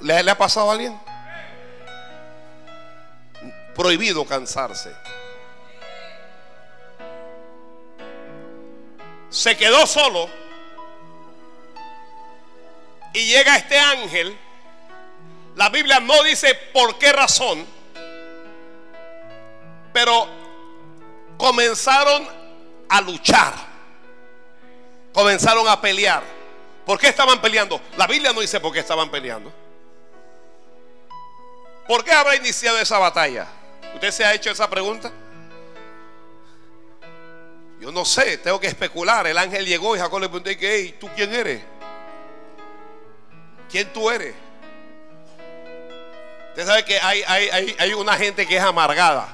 [0.00, 0.96] ¿le, ¿Le ha pasado a alguien?
[3.74, 4.94] Prohibido cansarse.
[9.30, 10.30] Se quedó solo.
[13.12, 14.38] Y llega este ángel
[15.56, 17.66] la Biblia no dice por qué razón,
[19.92, 20.28] pero
[21.38, 22.28] comenzaron
[22.90, 23.54] a luchar,
[25.12, 26.22] comenzaron a pelear.
[26.84, 27.80] ¿Por qué estaban peleando?
[27.96, 29.52] La Biblia no dice por qué estaban peleando.
[31.88, 33.46] ¿Por qué habrá iniciado esa batalla?
[33.94, 35.10] ¿Usted se ha hecho esa pregunta?
[37.80, 39.26] Yo no sé, tengo que especular.
[39.26, 40.50] El ángel llegó y Jacob le preguntó,
[41.00, 41.62] ¿tú quién eres?
[43.70, 44.45] ¿Quién tú eres?
[46.56, 47.22] Usted sabe que hay,
[47.78, 49.28] hay, una gente que es amargada.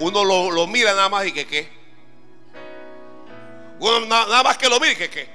[0.00, 1.70] Uno lo, mira nada más y que qué.
[3.78, 5.28] Uno nada más que lo mire y que qué.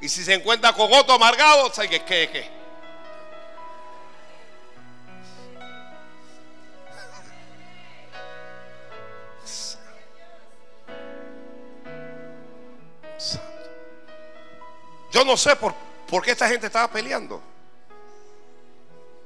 [0.00, 2.50] Y si se encuentra con otro amargado, sabe que qué, qué.
[15.12, 17.40] Yo no sé por, por qué esta gente estaba peleando.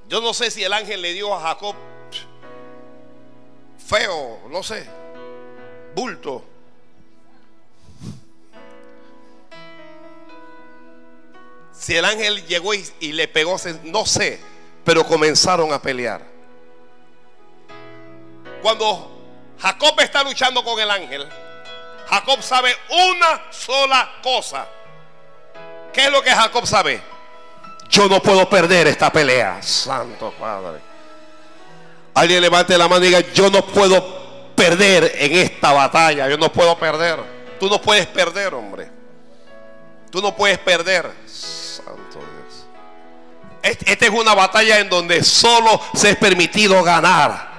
[0.07, 1.75] Yo no sé si el ángel le dio a Jacob
[3.87, 4.87] feo, no sé,
[5.95, 6.45] bulto.
[11.73, 14.41] Si el ángel llegó y, y le pegó, no sé,
[14.85, 16.23] pero comenzaron a pelear.
[18.63, 19.11] Cuando
[19.59, 21.27] Jacob está luchando con el ángel,
[22.09, 24.69] Jacob sabe una sola cosa.
[25.95, 27.01] ¿Qué es lo que Jacob sabe?
[27.89, 29.63] Yo no puedo perder esta pelea.
[29.63, 30.81] Santo Padre.
[32.15, 36.29] Alguien levante la mano y diga, yo no puedo perder en esta batalla.
[36.29, 37.21] Yo no puedo perder.
[37.61, 38.91] Tú no puedes perder, hombre.
[40.11, 41.11] Tú no puedes perder.
[41.27, 42.67] Santo Dios.
[43.63, 47.55] Esta es una batalla en donde solo se es permitido ganar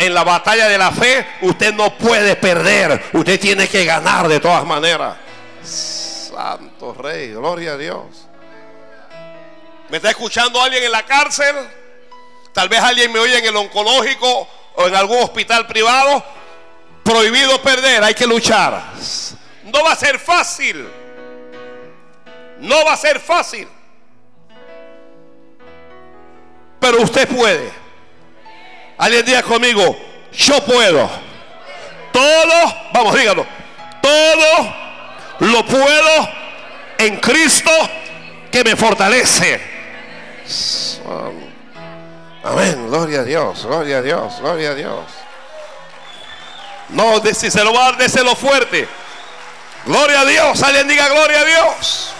[0.00, 3.10] en la batalla de la fe, usted no puede perder.
[3.12, 5.14] Usted tiene que ganar de todas maneras.
[6.40, 8.26] Santo Rey, gloria a Dios.
[9.90, 11.54] ¿Me está escuchando alguien en la cárcel?
[12.54, 16.24] Tal vez alguien me oye en el oncológico o en algún hospital privado.
[17.02, 18.82] Prohibido perder, hay que luchar.
[19.64, 20.88] No va a ser fácil.
[22.60, 23.68] No va a ser fácil.
[26.80, 27.70] Pero usted puede.
[28.96, 29.94] Alguien diga conmigo,
[30.32, 31.10] yo puedo.
[32.10, 33.46] Todo, vamos, dígalo.
[34.00, 34.89] Todo
[35.40, 36.28] lo puedo
[36.98, 37.70] en Cristo
[38.50, 39.60] que me fortalece.
[42.42, 45.04] Amén, gloria a Dios, gloria a Dios, gloria a Dios.
[46.90, 48.88] No, si se lo va a dar, déselo fuerte.
[49.86, 52.12] Gloria a Dios, alguien diga gloria a Dios.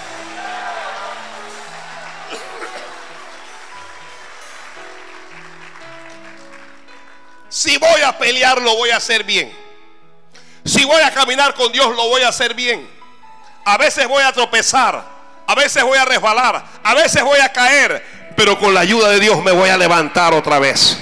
[7.49, 9.53] Si voy a pelear, lo voy a hacer bien.
[10.65, 13.00] Si voy a caminar con Dios, lo voy a hacer bien.
[13.65, 15.05] A veces voy a tropezar,
[15.47, 19.21] a veces voy a resbalar, a veces voy a caer, pero con la ayuda de
[19.21, 20.99] Dios me voy a levantar otra vez.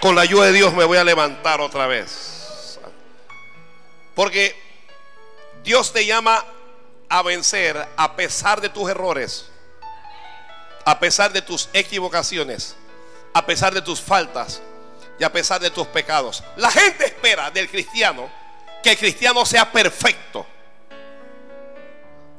[0.00, 2.78] Con la ayuda de Dios me voy a levantar otra vez.
[4.14, 4.56] Porque
[5.62, 6.44] Dios te llama
[7.08, 9.50] a vencer a pesar de tus errores,
[10.84, 12.76] a pesar de tus equivocaciones,
[13.34, 14.62] a pesar de tus faltas,
[15.20, 16.42] y a pesar de tus pecados.
[16.56, 18.30] La gente espera del cristiano
[18.82, 20.46] que el cristiano sea perfecto.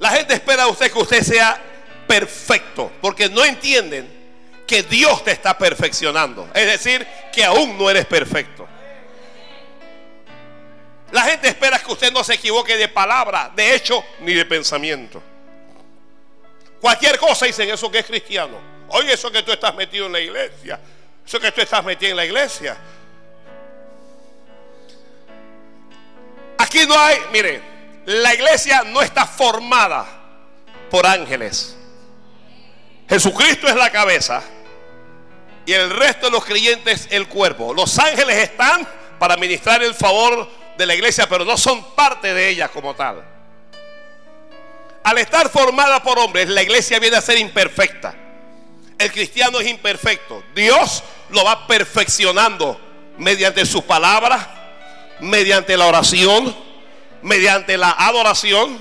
[0.01, 1.61] La gente espera de usted que usted sea
[2.07, 4.11] perfecto, porque no entienden
[4.65, 6.49] que Dios te está perfeccionando.
[6.55, 8.67] Es decir, que aún no eres perfecto.
[11.11, 15.21] La gente espera que usted no se equivoque de palabra, de hecho, ni de pensamiento.
[16.79, 18.57] Cualquier cosa dicen eso que es cristiano.
[18.87, 20.79] Oye, eso que tú estás metido en la iglesia.
[21.23, 22.75] Eso que tú estás metido en la iglesia.
[26.57, 27.70] Aquí no hay, mire,
[28.05, 30.05] la iglesia no está formada
[30.89, 31.75] por ángeles.
[33.07, 34.41] Jesucristo es la cabeza
[35.65, 37.73] y el resto de los creyentes el cuerpo.
[37.73, 38.87] Los ángeles están
[39.19, 43.23] para ministrar el favor de la iglesia, pero no son parte de ella como tal.
[45.03, 48.15] Al estar formada por hombres, la iglesia viene a ser imperfecta
[49.01, 50.43] el cristiano es imperfecto.
[50.53, 52.79] Dios lo va perfeccionando
[53.17, 56.55] mediante su palabra, mediante la oración,
[57.21, 58.77] mediante la adoración,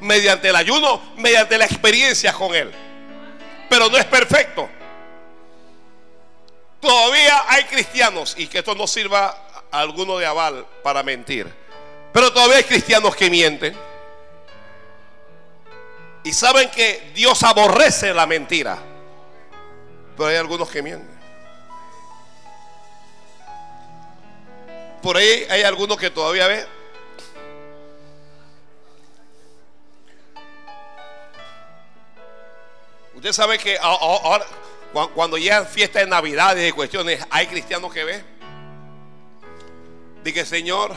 [0.00, 2.70] mediante el ayuno, mediante la experiencia con Él.
[3.68, 4.68] Pero no es perfecto.
[6.80, 11.52] Todavía hay cristianos, y que esto no sirva a alguno de aval para mentir,
[12.12, 13.76] pero todavía hay cristianos que mienten.
[16.22, 18.78] Y saben que Dios aborrece la mentira.
[20.16, 21.18] Pero hay algunos que mienten.
[25.02, 26.79] Por ahí hay algunos que todavía ven.
[33.20, 34.46] Usted sabe que ahora,
[35.14, 38.24] cuando llegan fiestas de Navidad y de cuestiones, hay cristianos que ven.
[40.24, 40.96] Dije, Señor,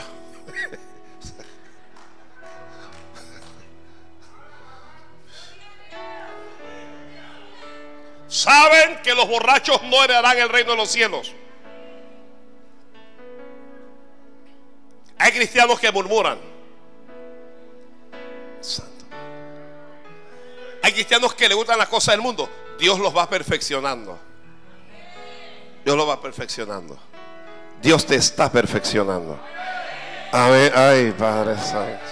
[8.28, 11.30] saben que los borrachos no heredarán el reino de los cielos.
[15.18, 16.38] Hay cristianos que murmuran.
[20.84, 22.46] Hay cristianos que le gustan las cosas del mundo.
[22.78, 24.18] Dios los va perfeccionando.
[25.82, 26.98] Dios los va perfeccionando.
[27.80, 29.40] Dios te está perfeccionando.
[30.30, 30.70] Amén.
[30.74, 32.04] Ay, Padre Santo.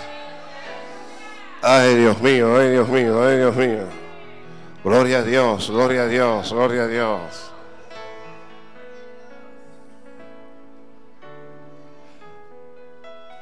[1.60, 3.84] Ay, Dios mío, ay, Dios mío, ay, Dios mío.
[4.82, 7.20] Gloria a Dios, gloria a Dios, gloria a Dios.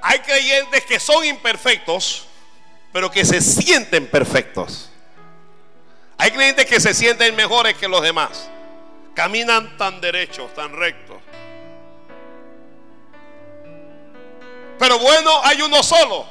[0.02, 2.26] Hay creyentes que son imperfectos,
[2.92, 4.89] pero que se sienten perfectos.
[6.20, 8.50] Hay creyentes que se sienten mejores que los demás.
[9.14, 11.16] Caminan tan derechos, tan rectos.
[14.78, 16.26] Pero bueno, hay uno solo.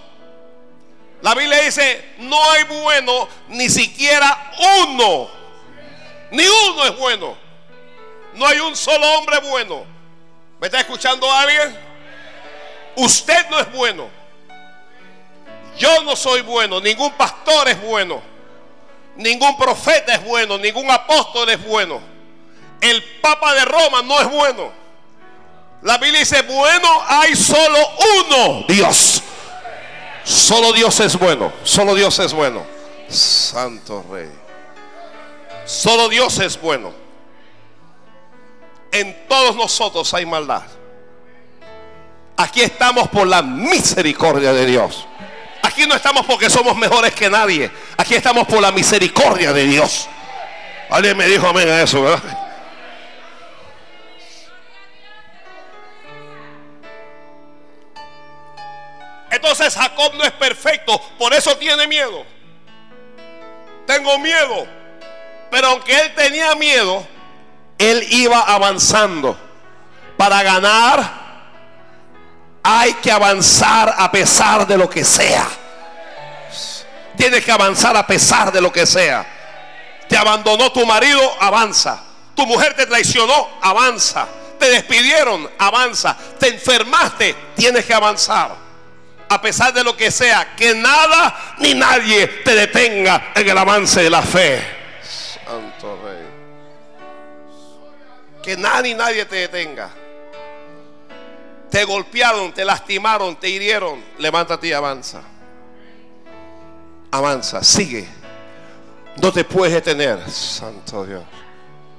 [1.23, 4.51] La Biblia dice, no hay bueno ni siquiera
[4.83, 5.27] uno.
[6.29, 7.35] Ni uno es bueno.
[8.35, 9.85] No hay un solo hombre bueno.
[10.61, 11.75] ¿Me está escuchando alguien?
[12.95, 14.07] Usted no es bueno.
[15.79, 16.79] Yo no soy bueno.
[16.79, 18.21] Ningún pastor es bueno.
[19.19, 20.57] Ningún profeta es bueno.
[20.57, 22.01] Ningún apóstol es bueno.
[22.81, 24.71] El Papa de Roma no es bueno.
[25.81, 27.77] La Biblia dice, bueno, hay solo
[28.17, 29.21] uno, Dios.
[30.23, 32.63] Solo Dios es bueno, solo Dios es bueno.
[33.07, 34.29] Santo Rey.
[35.65, 36.93] Solo Dios es bueno.
[38.91, 40.63] En todos nosotros hay maldad.
[42.37, 45.05] Aquí estamos por la misericordia de Dios.
[45.61, 47.69] Aquí no estamos porque somos mejores que nadie.
[47.97, 50.07] Aquí estamos por la misericordia de Dios.
[50.89, 52.21] Alguien me dijo amén a eso, ¿verdad?
[59.31, 62.25] Entonces Jacob no es perfecto, por eso tiene miedo.
[63.85, 64.67] Tengo miedo.
[65.51, 67.07] Pero aunque él tenía miedo,
[67.77, 69.37] él iba avanzando.
[70.17, 71.18] Para ganar
[72.63, 75.47] hay que avanzar a pesar de lo que sea.
[77.17, 79.25] Tienes que avanzar a pesar de lo que sea.
[80.07, 82.01] Te abandonó tu marido, avanza.
[82.35, 84.27] Tu mujer te traicionó, avanza.
[84.57, 86.15] Te despidieron, avanza.
[86.39, 88.69] Te enfermaste, tienes que avanzar
[89.29, 94.01] a pesar de lo que sea, que nada ni nadie te detenga en el avance
[94.01, 94.59] de la fe.
[95.03, 96.25] Santo Rey.
[98.41, 99.89] Que nada ni nadie te detenga.
[101.69, 104.03] Te golpearon, te lastimaron, te hirieron.
[104.17, 105.21] Levántate y avanza.
[107.11, 108.07] Avanza, sigue.
[109.21, 111.23] No te puedes detener, Santo Dios.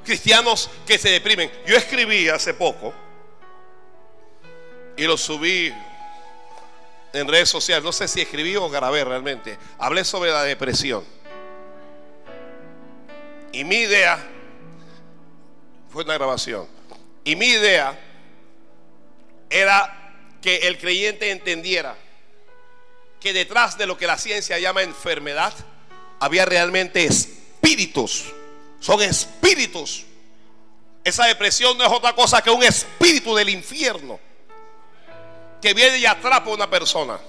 [0.04, 1.50] Cristianos que se deprimen.
[1.66, 2.92] Yo escribí hace poco
[4.96, 5.72] y lo subí
[7.12, 11.04] en redes sociales, no sé si escribí o grabé realmente, hablé sobre la depresión.
[13.52, 14.18] Y mi idea,
[15.90, 16.68] fue una grabación,
[17.24, 17.98] y mi idea
[19.50, 21.96] era que el creyente entendiera
[23.20, 25.52] que detrás de lo que la ciencia llama enfermedad,
[26.20, 28.32] había realmente espíritus.
[28.80, 30.06] Son espíritus.
[31.04, 34.18] Esa depresión no es otra cosa que un espíritu del infierno
[35.60, 37.20] que viene y atrapa a una persona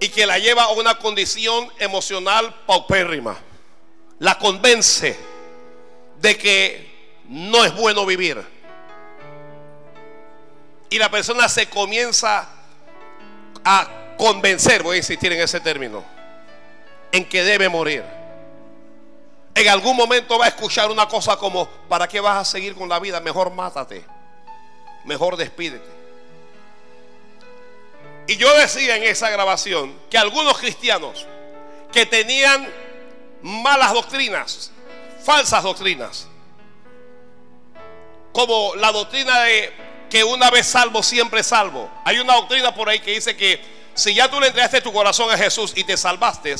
[0.00, 3.36] y que la lleva a una condición emocional paupérrima.
[4.18, 5.16] La convence
[6.20, 8.55] de que no es bueno vivir.
[10.90, 12.48] Y la persona se comienza
[13.64, 16.04] a convencer, voy a insistir en ese término,
[17.12, 18.04] en que debe morir.
[19.54, 22.88] En algún momento va a escuchar una cosa como, ¿para qué vas a seguir con
[22.88, 23.20] la vida?
[23.20, 24.04] Mejor mátate
[25.06, 25.96] mejor despídete.
[28.26, 31.26] Y yo decía en esa grabación que algunos cristianos
[31.92, 32.68] que tenían
[33.40, 34.72] malas doctrinas,
[35.24, 36.26] falsas doctrinas,
[38.32, 39.72] como la doctrina de
[40.16, 41.90] que una vez salvo, siempre salvo.
[42.02, 43.62] Hay una doctrina por ahí que dice que
[43.92, 46.56] si ya tú le entregaste tu corazón a Jesús y te salvaste,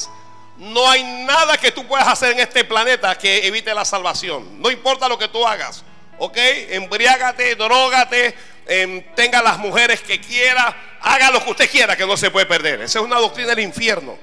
[0.59, 4.61] no hay nada que tú puedas hacer en este planeta que evite la salvación.
[4.61, 5.83] No importa lo que tú hagas.
[6.19, 6.37] ¿ok?
[6.37, 8.35] Embriágate, drogate,
[8.67, 12.45] em, tenga las mujeres que quiera, haga lo que usted quiera que no se puede
[12.45, 12.83] perder.
[12.83, 14.19] Esa es una doctrina del infierno.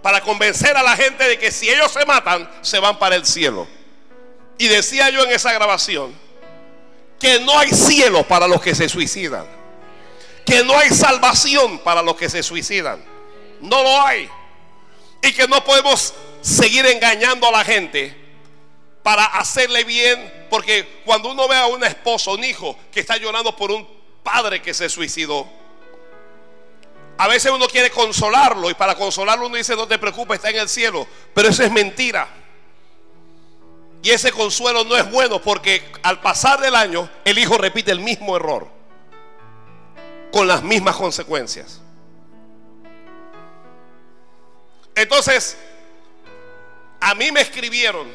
[0.00, 3.26] Para convencer a la gente de que si ellos se matan, se van para el
[3.26, 3.68] cielo.
[4.56, 6.29] Y decía yo en esa grabación
[7.20, 9.46] que no hay cielo para los que se suicidan.
[10.44, 13.04] Que no hay salvación para los que se suicidan.
[13.60, 14.28] No lo hay.
[15.22, 18.16] Y que no podemos seguir engañando a la gente
[19.02, 23.54] para hacerle bien, porque cuando uno ve a una esposa, un hijo que está llorando
[23.54, 23.86] por un
[24.22, 25.46] padre que se suicidó,
[27.18, 30.56] a veces uno quiere consolarlo y para consolarlo uno dice, no te preocupes, está en
[30.56, 32.39] el cielo, pero eso es mentira.
[34.02, 38.00] Y ese consuelo no es bueno porque al pasar del año el hijo repite el
[38.00, 38.66] mismo error,
[40.32, 41.80] con las mismas consecuencias.
[44.94, 45.56] Entonces,
[47.00, 48.08] a mí me escribieron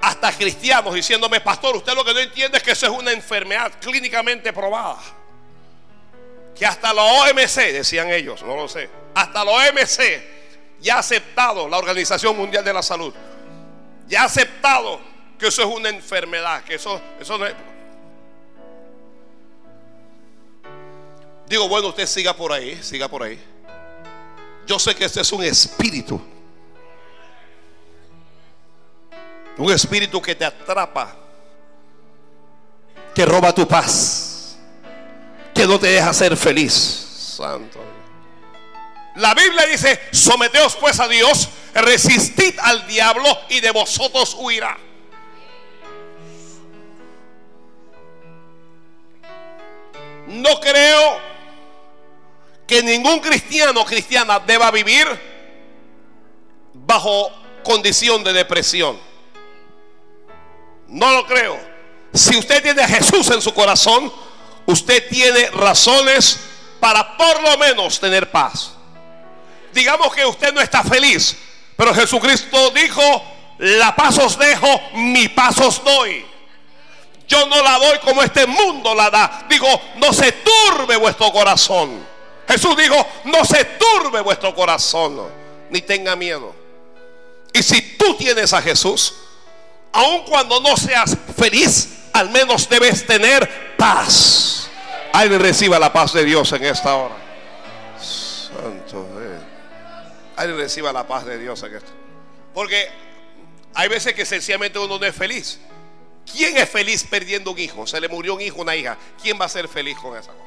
[0.00, 3.72] hasta cristianos diciéndome, pastor, usted lo que no entiende es que eso es una enfermedad
[3.80, 4.98] clínicamente probada.
[6.56, 10.00] Que hasta la OMC, decían ellos, no lo sé, hasta la OMC
[10.80, 13.12] ya ha aceptado, la Organización Mundial de la Salud,
[14.08, 15.00] ya ha aceptado
[15.38, 17.54] que eso es una enfermedad, que eso, eso no es...
[21.46, 23.38] Digo, bueno, usted siga por ahí, siga por ahí.
[24.66, 26.20] Yo sé que este es un espíritu.
[29.56, 31.16] Un espíritu que te atrapa,
[33.14, 34.58] que roba tu paz,
[35.54, 36.74] que no te deja ser feliz.
[37.36, 37.80] Santo.
[39.16, 44.76] La Biblia dice, someteos pues a Dios, resistid al diablo y de vosotros huirá.
[50.26, 51.20] No creo
[52.66, 55.06] que ningún cristiano o cristiana deba vivir
[56.74, 57.32] bajo
[57.64, 58.98] condición de depresión.
[60.88, 61.58] No lo creo.
[62.12, 64.12] Si usted tiene a Jesús en su corazón,
[64.66, 66.40] usted tiene razones
[66.80, 68.72] para por lo menos tener paz.
[69.72, 71.36] Digamos que usted no está feliz,
[71.78, 73.22] pero Jesucristo dijo,
[73.58, 76.26] la paz os dejo, mi paz os doy.
[77.28, 79.46] Yo no la doy como este mundo la da.
[79.48, 82.04] Digo, no se turbe vuestro corazón.
[82.48, 85.22] Jesús dijo, no se turbe vuestro corazón,
[85.70, 86.52] ni tenga miedo.
[87.52, 89.14] Y si tú tienes a Jesús,
[89.92, 94.68] aun cuando no seas feliz, al menos debes tener paz.
[95.12, 97.14] Alguien reciba la paz de Dios en esta hora.
[98.00, 99.17] Santo.
[100.38, 101.90] Alguien reciba la paz de Dios en esto.
[102.54, 102.88] Porque
[103.74, 105.58] hay veces que sencillamente uno no es feliz.
[106.30, 107.88] ¿Quién es feliz perdiendo un hijo?
[107.88, 108.96] Se le murió un hijo, una hija.
[109.20, 110.44] ¿Quién va a ser feliz con esa cosa?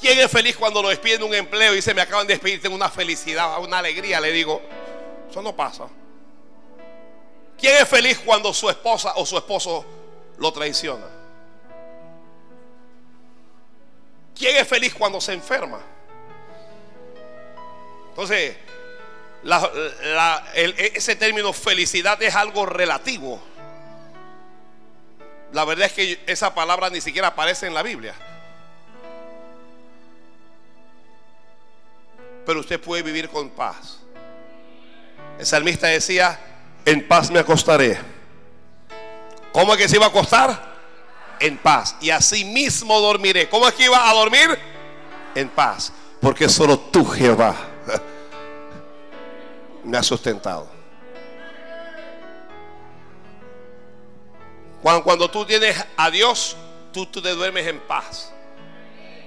[0.00, 2.62] ¿Quién es feliz cuando lo despiden de un empleo y se me acaban de despedir?
[2.62, 4.18] Tengo una felicidad, una alegría.
[4.18, 4.62] Le digo,
[5.28, 5.88] eso no pasa.
[7.58, 9.84] ¿Quién es feliz cuando su esposa o su esposo
[10.38, 11.06] lo traiciona?
[14.34, 15.95] ¿Quién es feliz cuando se enferma?
[18.16, 18.56] Entonces,
[20.94, 23.42] ese término felicidad es algo relativo.
[25.52, 28.14] La verdad es que esa palabra ni siquiera aparece en la Biblia.
[32.46, 33.98] Pero usted puede vivir con paz.
[35.38, 36.40] El salmista decía,
[36.86, 37.98] en paz me acostaré.
[39.52, 40.74] ¿Cómo es que se iba a acostar?
[41.38, 41.96] En paz.
[42.00, 43.46] Y así mismo dormiré.
[43.50, 44.58] ¿Cómo es que iba a dormir?
[45.34, 45.92] En paz.
[46.18, 47.54] Porque solo tú, Jehová,
[49.86, 50.68] me has sustentado.
[54.82, 56.56] Cuando, cuando tú tienes a Dios,
[56.92, 58.32] tú, tú te duermes en paz.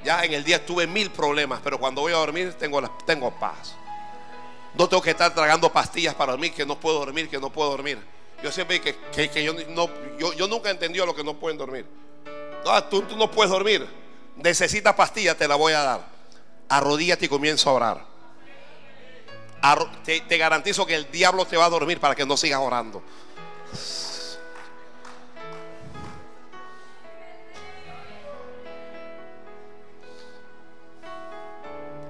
[0.03, 3.75] Ya en el día tuve mil problemas, pero cuando voy a dormir tengo, tengo paz.
[4.75, 7.71] No tengo que estar tragando pastillas para dormir, que no puedo dormir, que no puedo
[7.71, 7.97] dormir.
[8.43, 11.85] Yo siempre que, que, yo, no, yo, nunca entendió lo que no pueden dormir.
[12.63, 13.85] No, tú, tú no puedes dormir.
[14.37, 16.07] Necesitas pastillas, te la voy a dar.
[16.69, 18.05] Arrodíllate y comienza a orar.
[20.03, 23.03] Te, garantizo que el diablo te va a dormir para que no sigas orando.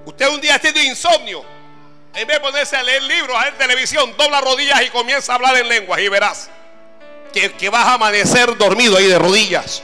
[0.04, 1.44] Usted un día tiene insomnio.
[2.12, 5.34] En vez de ponerse a leer libros, a ver televisión, dobla rodillas y comienza a
[5.36, 6.50] hablar en lenguas y verás
[7.32, 9.82] que vas a amanecer dormido ahí de rodillas.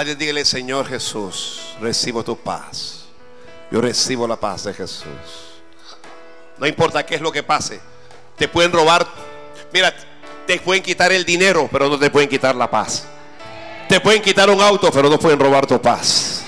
[0.00, 3.04] Alguien dígale, Señor Jesús, recibo tu paz.
[3.70, 5.04] Yo recibo la paz de Jesús.
[6.56, 7.78] No importa qué es lo que pase.
[8.38, 9.06] Te pueden robar.
[9.74, 9.94] Mira,
[10.46, 13.04] te pueden quitar el dinero, pero no te pueden quitar la paz.
[13.90, 16.46] Te pueden quitar un auto, pero no pueden robar tu paz.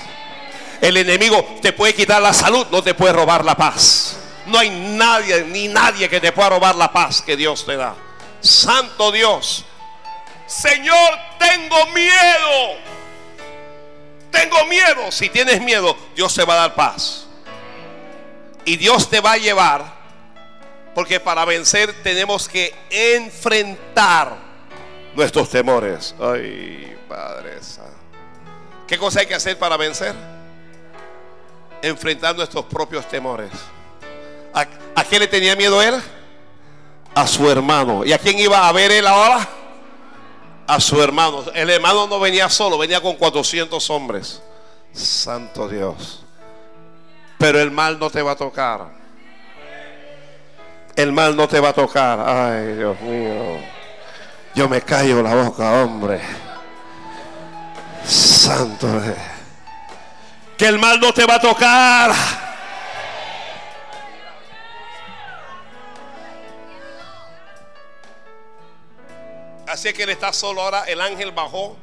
[0.81, 4.17] El enemigo te puede quitar la salud, no te puede robar la paz.
[4.47, 7.93] No hay nadie ni nadie que te pueda robar la paz que Dios te da.
[8.41, 9.63] Santo Dios.
[10.47, 12.93] Señor, tengo miedo
[14.33, 15.11] tengo miedo.
[15.11, 17.27] Si tienes miedo, Dios te va a dar paz.
[18.65, 20.03] Y Dios te va a llevar.
[20.95, 24.35] Porque para vencer tenemos que enfrentar
[25.15, 26.13] nuestros temores.
[26.19, 27.59] Ay, Padre
[28.87, 30.13] ¿Qué cosa hay que hacer para vencer?
[31.81, 33.51] Enfrentar nuestros propios temores.
[34.53, 34.65] ¿A,
[34.95, 36.01] ¿A qué le tenía miedo él?
[37.15, 38.05] A su hermano.
[38.05, 39.47] ¿Y a quién iba a ver él ahora?
[40.67, 41.43] A su hermano.
[41.53, 44.41] El hermano no venía solo, venía con 400 hombres.
[44.93, 46.23] Santo Dios.
[47.37, 48.87] Pero el mal no te va a tocar.
[50.95, 52.19] El mal no te va a tocar.
[52.19, 53.59] Ay, Dios mío.
[54.55, 56.21] Yo me callo la boca, hombre.
[58.05, 58.87] Santo.
[60.57, 62.42] Que el mal no te va a tocar.
[69.73, 71.75] Así que él está solo ahora, el ángel bajó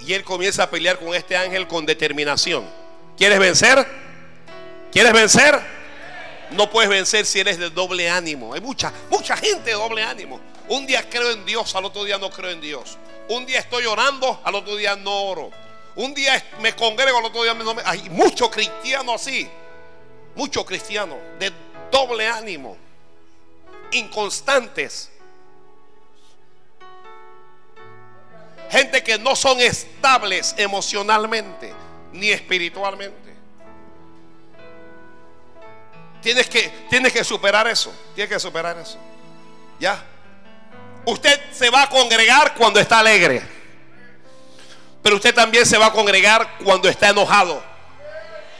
[0.00, 2.68] y él comienza a pelear con este ángel con determinación.
[3.16, 3.86] ¿Quieres vencer?
[4.92, 5.58] ¿Quieres vencer?
[6.50, 8.52] No puedes vencer si eres de doble ánimo.
[8.52, 10.38] Hay mucha, mucha gente de doble ánimo.
[10.68, 12.98] Un día creo en Dios, al otro día no creo en Dios.
[13.30, 15.50] Un día estoy orando, al otro día no oro.
[15.96, 17.80] Un día me congrego, al otro día no me...
[17.86, 19.48] Hay muchos cristianos así.
[20.34, 21.50] Muchos cristianos de
[21.90, 22.76] doble ánimo.
[23.92, 25.12] Inconstantes.
[28.70, 31.72] Gente que no son estables emocionalmente
[32.12, 33.28] ni espiritualmente.
[36.20, 37.92] Tienes que, tienes que superar eso.
[38.14, 38.98] Tienes que superar eso.
[39.78, 40.02] Ya.
[41.04, 43.42] Usted se va a congregar cuando está alegre.
[45.02, 47.62] Pero usted también se va a congregar cuando está enojado.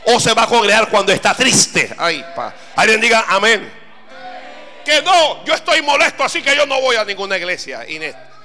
[0.07, 1.95] O se va a congregar cuando está triste.
[1.99, 2.55] Ay, pa.
[2.77, 3.71] Alguien diga amén.
[4.85, 7.85] Que no, yo estoy molesto, así que yo no voy a ninguna iglesia.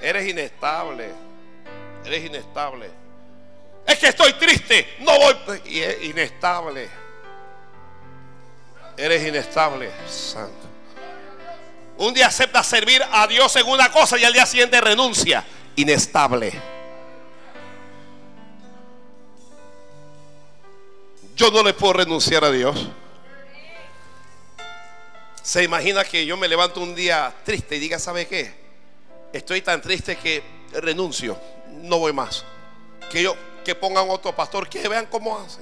[0.01, 1.33] eres inestable.
[2.06, 2.89] Eres inestable.
[3.86, 5.62] Es que estoy triste, no voy.
[5.66, 6.89] Y es inestable.
[8.95, 10.68] Eres inestable, santo.
[11.97, 15.43] Un día acepta servir a Dios en una cosa y al día siguiente renuncia.
[15.76, 16.54] Inestable.
[21.36, 22.89] Yo no le puedo renunciar a Dios.
[25.41, 28.54] Se imagina que yo me levanto un día triste y diga, ¿sabe qué?
[29.34, 30.43] Estoy tan triste que
[30.74, 31.38] renuncio,
[31.84, 32.44] no voy más.
[33.12, 35.62] Que yo que pongan otro pastor, que vean cómo hace.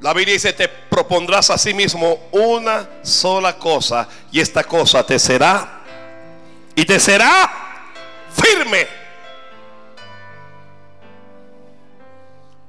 [0.00, 5.18] La Biblia dice, te propondrás a sí mismo una sola cosa y esta cosa te
[5.18, 5.82] será
[6.74, 7.50] y te será
[8.34, 8.88] firme.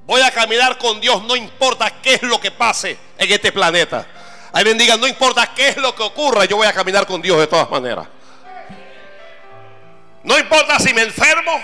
[0.06, 4.06] Voy a caminar con Dios, no importa qué es lo que pase en este planeta.
[4.52, 7.40] Ahí bendiga, no importa qué es lo que ocurra, yo voy a caminar con Dios
[7.40, 8.08] de todas maneras.
[10.24, 11.62] No importa si me enfermo,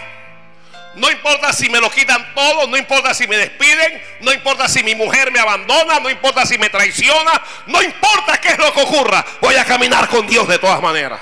[0.96, 4.84] no importa si me lo quitan todo, no importa si me despiden, no importa si
[4.84, 8.82] mi mujer me abandona, no importa si me traiciona, no importa qué es lo que
[8.82, 11.22] ocurra, voy a caminar con Dios de todas maneras.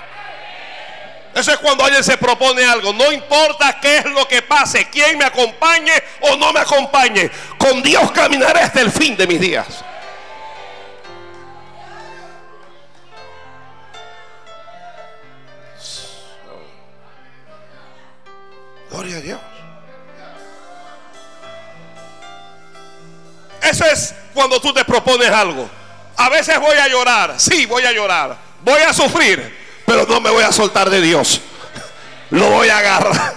[1.36, 2.94] Eso es cuando alguien se propone algo.
[2.94, 7.30] No importa qué es lo que pase, quién me acompañe o no me acompañe.
[7.60, 9.84] Con Dios caminaré hasta el fin de mis días.
[18.90, 19.40] Gloria a Dios.
[23.62, 25.70] Eso es cuando tú te propones algo.
[26.16, 28.38] A veces voy a llorar, sí, voy a llorar.
[28.62, 31.42] Voy a sufrir, pero no me voy a soltar de Dios.
[32.30, 33.36] Lo voy a agarrar.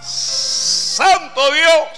[0.00, 1.88] Santo Dios.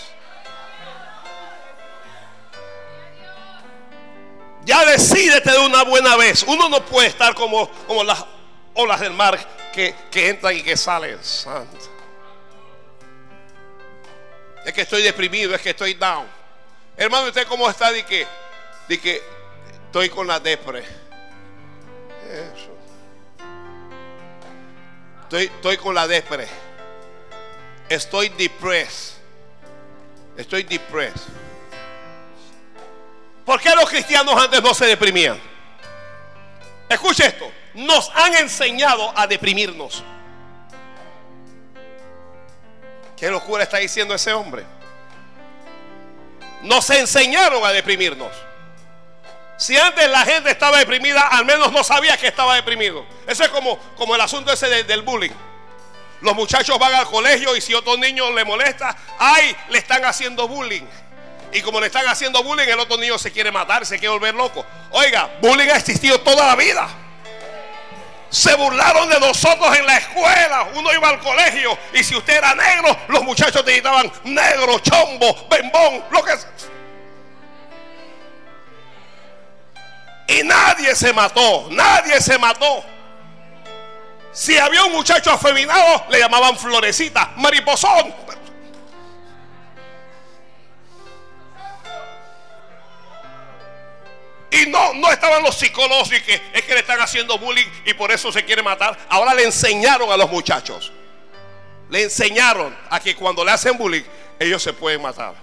[4.64, 6.44] Ya decídete de una buena vez.
[6.46, 8.24] Uno no puede estar como, como las
[8.74, 9.38] olas del mar
[9.72, 11.22] que, que entran y que salen.
[11.22, 11.78] Santo.
[14.64, 16.26] Es que estoy deprimido, es que estoy down.
[16.96, 17.90] Hermano, ¿usted cómo está?
[17.90, 18.26] De que,
[18.88, 19.22] de que
[19.86, 20.84] estoy con la depre.
[22.30, 22.76] Eso.
[25.22, 26.46] Estoy, estoy con la depre.
[27.88, 29.18] Estoy depressed.
[30.36, 31.32] Estoy depressed.
[33.44, 35.40] ¿Por qué los cristianos antes no se deprimían?
[36.88, 37.50] Escuche esto.
[37.74, 40.02] Nos han enseñado a deprimirnos.
[43.16, 44.64] ¿Qué locura está diciendo ese hombre?
[46.62, 48.32] Nos enseñaron a deprimirnos.
[49.58, 53.04] Si antes la gente estaba deprimida, al menos no sabía que estaba deprimido.
[53.26, 55.32] Eso es como, como el asunto ese del bullying.
[56.22, 60.48] Los muchachos van al colegio y si otro niño le molesta, ay, le están haciendo
[60.48, 60.86] bullying.
[61.52, 64.34] Y como le están haciendo bullying, el otro niño se quiere matar, se quiere volver
[64.34, 64.64] loco.
[64.92, 66.88] Oiga, bullying ha existido toda la vida.
[68.30, 70.68] Se burlaron de nosotros en la escuela.
[70.74, 75.48] Uno iba al colegio y si usted era negro, los muchachos te gritaban negro, chombo,
[75.48, 76.50] bembón, lo que sea.
[80.28, 82.84] Y nadie se mató, nadie se mató.
[84.32, 88.14] Si había un muchacho afeminado, le llamaban florecita, mariposón.
[94.50, 97.94] Y no, no estaban los psicólogos y que es que le están haciendo bullying y
[97.94, 98.98] por eso se quiere matar.
[99.08, 100.92] Ahora le enseñaron a los muchachos.
[101.88, 104.02] Le enseñaron a que cuando le hacen bullying,
[104.38, 105.34] ellos se pueden matar.